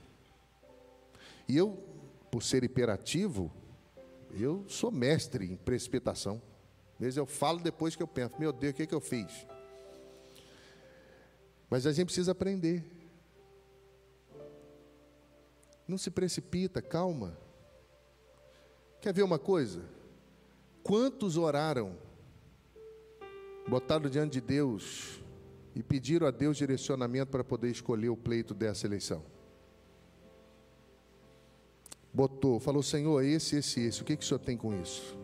E 1.49 1.57
eu, 1.57 1.79
por 2.31 2.43
ser 2.43 2.63
hiperativo, 2.65 3.51
eu 4.33 4.65
sou 4.69 4.91
mestre 4.91 5.45
em 5.45 5.57
precipitação. 5.57 6.41
Às 7.01 7.17
eu 7.17 7.27
falo 7.27 7.61
depois 7.61 7.97
que 7.97 8.03
eu 8.03 8.07
penso, 8.07 8.39
meu 8.39 8.53
Deus, 8.53 8.73
o 8.73 8.77
que, 8.77 8.83
é 8.83 8.87
que 8.87 8.95
eu 8.95 9.01
fiz? 9.01 9.47
Mas 11.69 11.87
a 11.87 11.93
gente 11.93 12.07
precisa 12.07 12.33
aprender. 12.33 12.85
Não 15.87 15.97
se 15.97 16.11
precipita, 16.11 16.83
calma. 16.83 17.39
Quer 19.01 19.15
ver 19.15 19.23
uma 19.23 19.39
coisa? 19.39 19.83
Quantos 20.83 21.37
oraram, 21.37 21.97
botaram 23.69 24.11
diante 24.11 24.35
de 24.35 24.41
Deus 24.41 25.21
e 25.75 25.83
pediram 25.83 26.27
a 26.27 26.31
Deus 26.31 26.57
direcionamento 26.57 27.31
para 27.31 27.43
poder 27.43 27.71
escolher 27.71 28.09
o 28.09 28.17
pleito 28.17 28.53
dessa 28.53 28.87
eleição? 28.87 29.25
Botou, 32.13 32.59
falou, 32.59 32.83
Senhor, 32.83 33.23
esse, 33.25 33.57
esse, 33.57 33.81
esse, 33.81 34.03
o 34.03 34.05
que, 34.05 34.17
que 34.17 34.25
o 34.25 34.27
Senhor 34.27 34.41
tem 34.41 34.57
com 34.57 34.75
isso? 34.75 35.17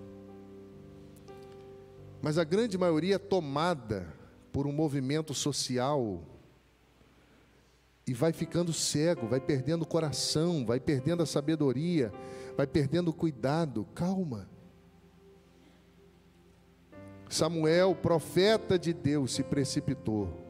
Mas 2.23 2.39
a 2.39 2.45
grande 2.45 2.79
maioria 2.79 3.17
é 3.17 3.19
tomada 3.19 4.13
por 4.53 4.67
um 4.67 4.73
movimento 4.73 5.35
social 5.35 6.23
e 8.07 8.15
vai 8.15 8.33
ficando 8.33 8.73
cego, 8.73 9.27
vai 9.27 9.41
perdendo 9.41 9.83
o 9.83 9.87
coração, 9.87 10.65
vai 10.65 10.79
perdendo 10.79 11.23
a 11.23 11.27
sabedoria, 11.27 12.13
vai 12.57 12.67
perdendo 12.67 13.09
o 13.09 13.13
cuidado. 13.13 13.85
Calma. 13.95 14.49
Samuel, 17.29 17.97
profeta 17.97 18.79
de 18.79 18.93
Deus, 18.93 19.35
se 19.35 19.43
precipitou. 19.43 20.46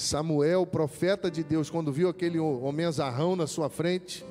Samuel, 0.00 0.66
profeta 0.66 1.30
de 1.30 1.44
Deus, 1.44 1.68
quando 1.68 1.92
viu 1.92 2.08
aquele 2.08 2.38
homem 2.38 2.86
azarrão 2.86 3.36
na 3.36 3.46
sua 3.46 3.68
frente, 3.68 4.24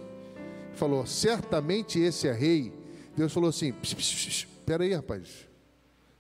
falou: 0.74 1.06
Certamente 1.06 2.00
esse 2.00 2.28
é 2.28 2.34
rei. 2.34 2.74
Deus 3.16 3.32
falou 3.32 3.50
assim: 3.50 3.76
Espera 3.84 4.84
aí, 4.84 4.94
rapaz, 4.94 5.48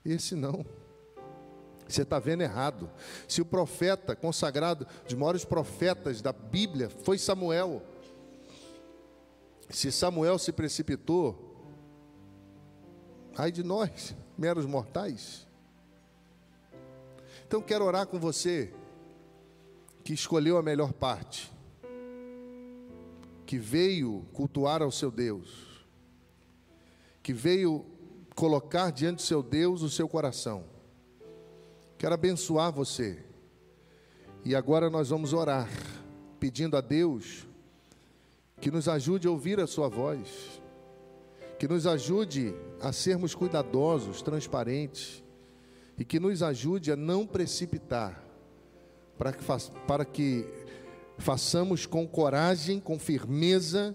esse 0.05 0.35
não. 0.35 0.63
Você 1.87 2.03
está 2.03 2.19
vendo 2.19 2.41
errado. 2.41 2.91
Se 3.27 3.41
o 3.41 3.45
profeta 3.45 4.15
consagrado, 4.15 4.85
dos 5.05 5.15
maiores 5.15 5.43
profetas 5.43 6.21
da 6.21 6.31
Bíblia, 6.31 6.87
foi 6.87 7.17
Samuel. 7.17 7.81
Se 9.67 9.91
Samuel 9.91 10.37
se 10.37 10.51
precipitou, 10.51 11.57
ai 13.35 13.51
de 13.51 13.63
nós, 13.63 14.15
meros 14.37 14.67
mortais. 14.67 15.47
Então 17.47 17.63
quero 17.63 17.83
orar 17.83 18.05
com 18.05 18.19
você, 18.19 18.71
que 20.09 20.13
escolheu 20.15 20.57
a 20.57 20.63
melhor 20.63 20.91
parte, 20.91 21.51
que 23.45 23.59
veio 23.59 24.25
cultuar 24.33 24.81
ao 24.81 24.89
seu 24.91 25.11
Deus, 25.11 25.85
que 27.21 27.31
veio 27.31 27.85
colocar 28.33 28.89
diante 28.89 29.17
do 29.17 29.21
seu 29.21 29.43
Deus 29.43 29.83
o 29.83 29.89
seu 29.91 30.09
coração 30.09 30.65
Quero 31.95 32.15
abençoar 32.15 32.71
você. 32.71 33.23
E 34.43 34.55
agora 34.55 34.89
nós 34.89 35.09
vamos 35.09 35.31
orar, 35.31 35.69
pedindo 36.39 36.75
a 36.75 36.81
Deus 36.81 37.47
que 38.59 38.71
nos 38.71 38.87
ajude 38.89 39.27
a 39.27 39.31
ouvir 39.31 39.59
a 39.59 39.67
Sua 39.67 39.87
voz, 39.87 40.59
que 41.59 41.67
nos 41.67 41.85
ajude 41.85 42.55
a 42.81 42.91
sermos 42.91 43.35
cuidadosos, 43.35 44.23
transparentes, 44.23 45.23
e 45.99 46.03
que 46.03 46.19
nos 46.19 46.41
ajude 46.41 46.91
a 46.91 46.95
não 46.95 47.27
precipitar, 47.27 48.28
para 49.19 49.33
que, 49.33 49.43
fa 49.43 49.57
para 49.85 50.05
que 50.05 50.47
façamos 51.17 51.85
com 51.85 52.07
coragem, 52.07 52.79
com 52.79 52.97
firmeza, 52.97 53.93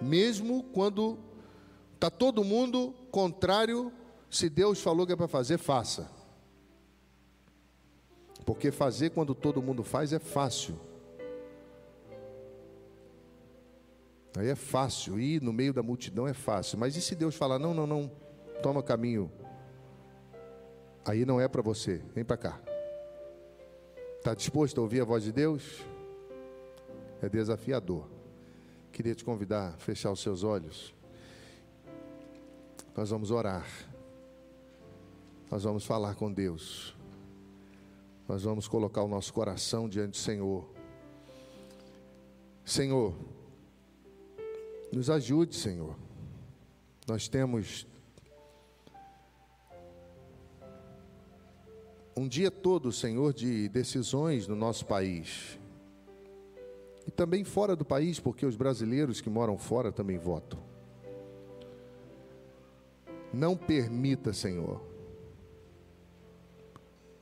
mesmo 0.00 0.62
quando 0.62 1.18
está 1.94 2.08
todo 2.08 2.44
mundo 2.44 2.94
contrário, 3.10 3.92
se 4.30 4.48
Deus 4.48 4.80
falou 4.80 5.04
que 5.04 5.12
é 5.12 5.16
para 5.16 5.26
fazer, 5.26 5.58
faça. 5.58 6.08
Porque 8.46 8.70
fazer 8.70 9.10
quando 9.10 9.34
todo 9.34 9.60
mundo 9.60 9.82
faz 9.82 10.12
é 10.12 10.20
fácil. 10.20 10.78
Aí 14.36 14.46
é 14.46 14.54
fácil, 14.54 15.18
ir 15.18 15.42
no 15.42 15.52
meio 15.52 15.74
da 15.74 15.82
multidão 15.82 16.28
é 16.28 16.32
fácil. 16.32 16.78
Mas 16.78 16.94
e 16.94 17.00
se 17.00 17.16
Deus 17.16 17.34
falar, 17.34 17.58
não, 17.58 17.74
não, 17.74 17.88
não, 17.88 18.08
toma 18.62 18.84
caminho. 18.84 19.32
Aí 21.04 21.26
não 21.26 21.40
é 21.40 21.48
para 21.48 21.60
você, 21.60 22.00
vem 22.14 22.24
para 22.24 22.36
cá. 22.36 22.67
Está 24.18 24.34
disposto 24.34 24.78
a 24.78 24.82
ouvir 24.82 25.00
a 25.00 25.04
voz 25.04 25.24
de 25.24 25.32
Deus? 25.32 25.84
É 27.22 27.28
desafiador. 27.28 28.06
Queria 28.92 29.14
te 29.14 29.24
convidar 29.24 29.74
a 29.74 29.78
fechar 29.78 30.12
os 30.12 30.20
seus 30.20 30.44
olhos. 30.44 30.94
Nós 32.96 33.10
vamos 33.10 33.30
orar. 33.30 33.66
Nós 35.50 35.62
vamos 35.64 35.84
falar 35.84 36.14
com 36.14 36.32
Deus 36.32 36.98
nós 38.28 38.42
vamos 38.42 38.68
colocar 38.68 39.02
o 39.02 39.08
nosso 39.08 39.32
coração 39.32 39.88
diante 39.88 40.10
do 40.10 40.16
Senhor. 40.18 40.68
Senhor, 42.62 43.14
nos 44.92 45.08
ajude, 45.08 45.56
Senhor. 45.56 45.96
Nós 47.06 47.26
temos 47.26 47.86
um 52.18 52.26
dia 52.26 52.50
todo, 52.50 52.90
Senhor, 52.90 53.32
de 53.32 53.68
decisões 53.68 54.48
no 54.48 54.56
nosso 54.56 54.84
país. 54.84 55.58
E 57.06 57.10
também 57.12 57.44
fora 57.44 57.76
do 57.76 57.84
país, 57.84 58.18
porque 58.18 58.44
os 58.44 58.56
brasileiros 58.56 59.20
que 59.20 59.30
moram 59.30 59.56
fora 59.56 59.92
também 59.92 60.18
votam. 60.18 60.58
Não 63.32 63.56
permita, 63.56 64.32
Senhor, 64.32 64.82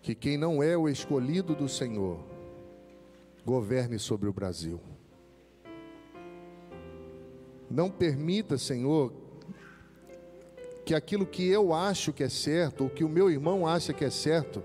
que 0.00 0.14
quem 0.14 0.38
não 0.38 0.62
é 0.62 0.76
o 0.76 0.88
escolhido 0.88 1.54
do 1.54 1.68
Senhor 1.68 2.18
governe 3.44 3.98
sobre 3.98 4.28
o 4.30 4.32
Brasil. 4.32 4.80
Não 7.70 7.90
permita, 7.90 8.56
Senhor, 8.56 9.12
que 10.86 10.94
aquilo 10.94 11.26
que 11.26 11.46
eu 11.46 11.74
acho 11.74 12.14
que 12.14 12.22
é 12.22 12.28
certo, 12.30 12.84
ou 12.84 12.90
que 12.90 13.04
o 13.04 13.08
meu 13.08 13.30
irmão 13.30 13.66
acha 13.66 13.92
que 13.92 14.04
é 14.04 14.10
certo, 14.10 14.62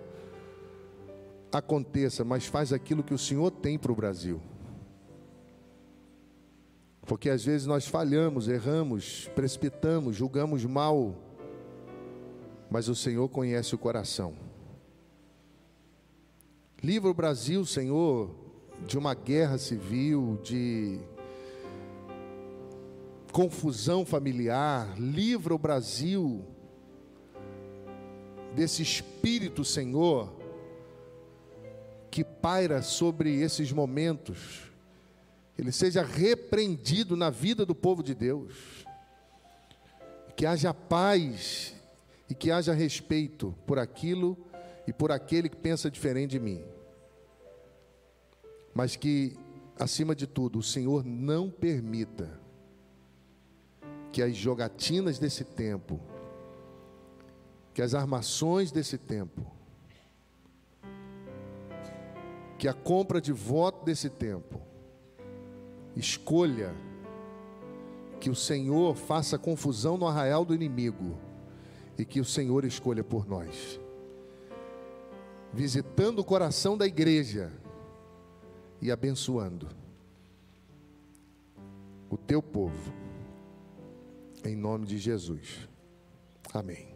aconteça, 1.52 2.24
mas 2.24 2.46
faz 2.46 2.72
aquilo 2.72 3.04
que 3.04 3.14
o 3.14 3.18
Senhor 3.18 3.52
tem 3.52 3.78
para 3.78 3.92
o 3.92 3.96
Brasil. 3.96 4.42
Porque 7.02 7.30
às 7.30 7.44
vezes 7.44 7.68
nós 7.68 7.88
falhamos, 7.88 8.48
erramos, 8.48 9.30
precipitamos, 9.36 10.16
julgamos 10.16 10.64
mal, 10.66 11.16
mas 12.70 12.88
o 12.88 12.96
Senhor 12.96 13.28
conhece 13.30 13.76
o 13.76 13.78
coração. 13.78 14.34
Livra 16.82 17.10
o 17.10 17.14
Brasil, 17.14 17.66
Senhor, 17.66 18.34
de 18.88 18.98
uma 18.98 19.14
guerra 19.14 19.58
civil, 19.58 20.40
de 20.44 21.00
confusão 23.32 24.06
familiar, 24.06 25.00
livra 25.00 25.54
o 25.54 25.60
Brasil 25.60 26.44
desse 28.56 28.82
espírito, 28.82 29.64
Senhor, 29.64 30.41
paira 32.42 32.82
sobre 32.82 33.42
esses 33.42 33.72
momentos, 33.72 34.72
ele 35.58 35.72
seja 35.72 36.04
repreendido 36.04 37.16
na 37.16 37.30
vida 37.30 37.66
do 37.66 37.76
povo 37.76 38.02
de 38.02 38.16
Deus, 38.16 38.86
que 40.36 40.46
haja 40.46 40.74
paz 40.74 41.76
e 42.30 42.34
que 42.34 42.50
haja 42.50 42.74
respeito 42.74 43.54
por 43.66 43.78
aquilo 43.78 44.38
e 44.88 44.94
por 44.94 45.12
aquele 45.12 45.50
que 45.50 45.58
pensa 45.58 45.92
diferente 45.92 46.32
de 46.32 46.40
mim, 46.40 46.64
mas 48.74 48.96
que, 48.96 49.38
acima 49.78 50.16
de 50.16 50.26
tudo, 50.26 50.60
o 50.60 50.64
Senhor 50.64 51.06
não 51.06 51.50
permita 51.50 52.40
que 54.12 54.22
as 54.22 54.36
jogatinas 54.36 55.20
desse 55.20 55.44
tempo, 55.44 56.00
que 57.74 57.82
as 57.82 57.94
armações 57.94 58.72
desse 58.72 58.98
tempo, 58.98 59.46
que 62.62 62.68
a 62.68 62.74
compra 62.76 63.20
de 63.20 63.32
voto 63.32 63.84
desse 63.84 64.08
tempo, 64.08 64.62
escolha 65.96 66.76
que 68.20 68.30
o 68.30 68.36
Senhor 68.36 68.96
faça 68.96 69.36
confusão 69.36 69.98
no 69.98 70.06
arraial 70.06 70.46
do 70.46 70.54
inimigo 70.54 71.18
e 71.98 72.06
que 72.06 72.20
o 72.20 72.24
Senhor 72.24 72.64
escolha 72.64 73.04
por 73.04 73.28
nós, 73.28 73.80
visitando 75.52 76.20
o 76.20 76.24
coração 76.24 76.78
da 76.78 76.86
igreja 76.86 77.52
e 78.80 78.92
abençoando 78.92 79.68
o 82.12 82.16
teu 82.16 82.44
povo 82.44 82.94
em 84.46 84.56
nome 84.56 84.86
de 84.86 85.00
Jesus. 85.00 85.68
Amém. 86.54 86.91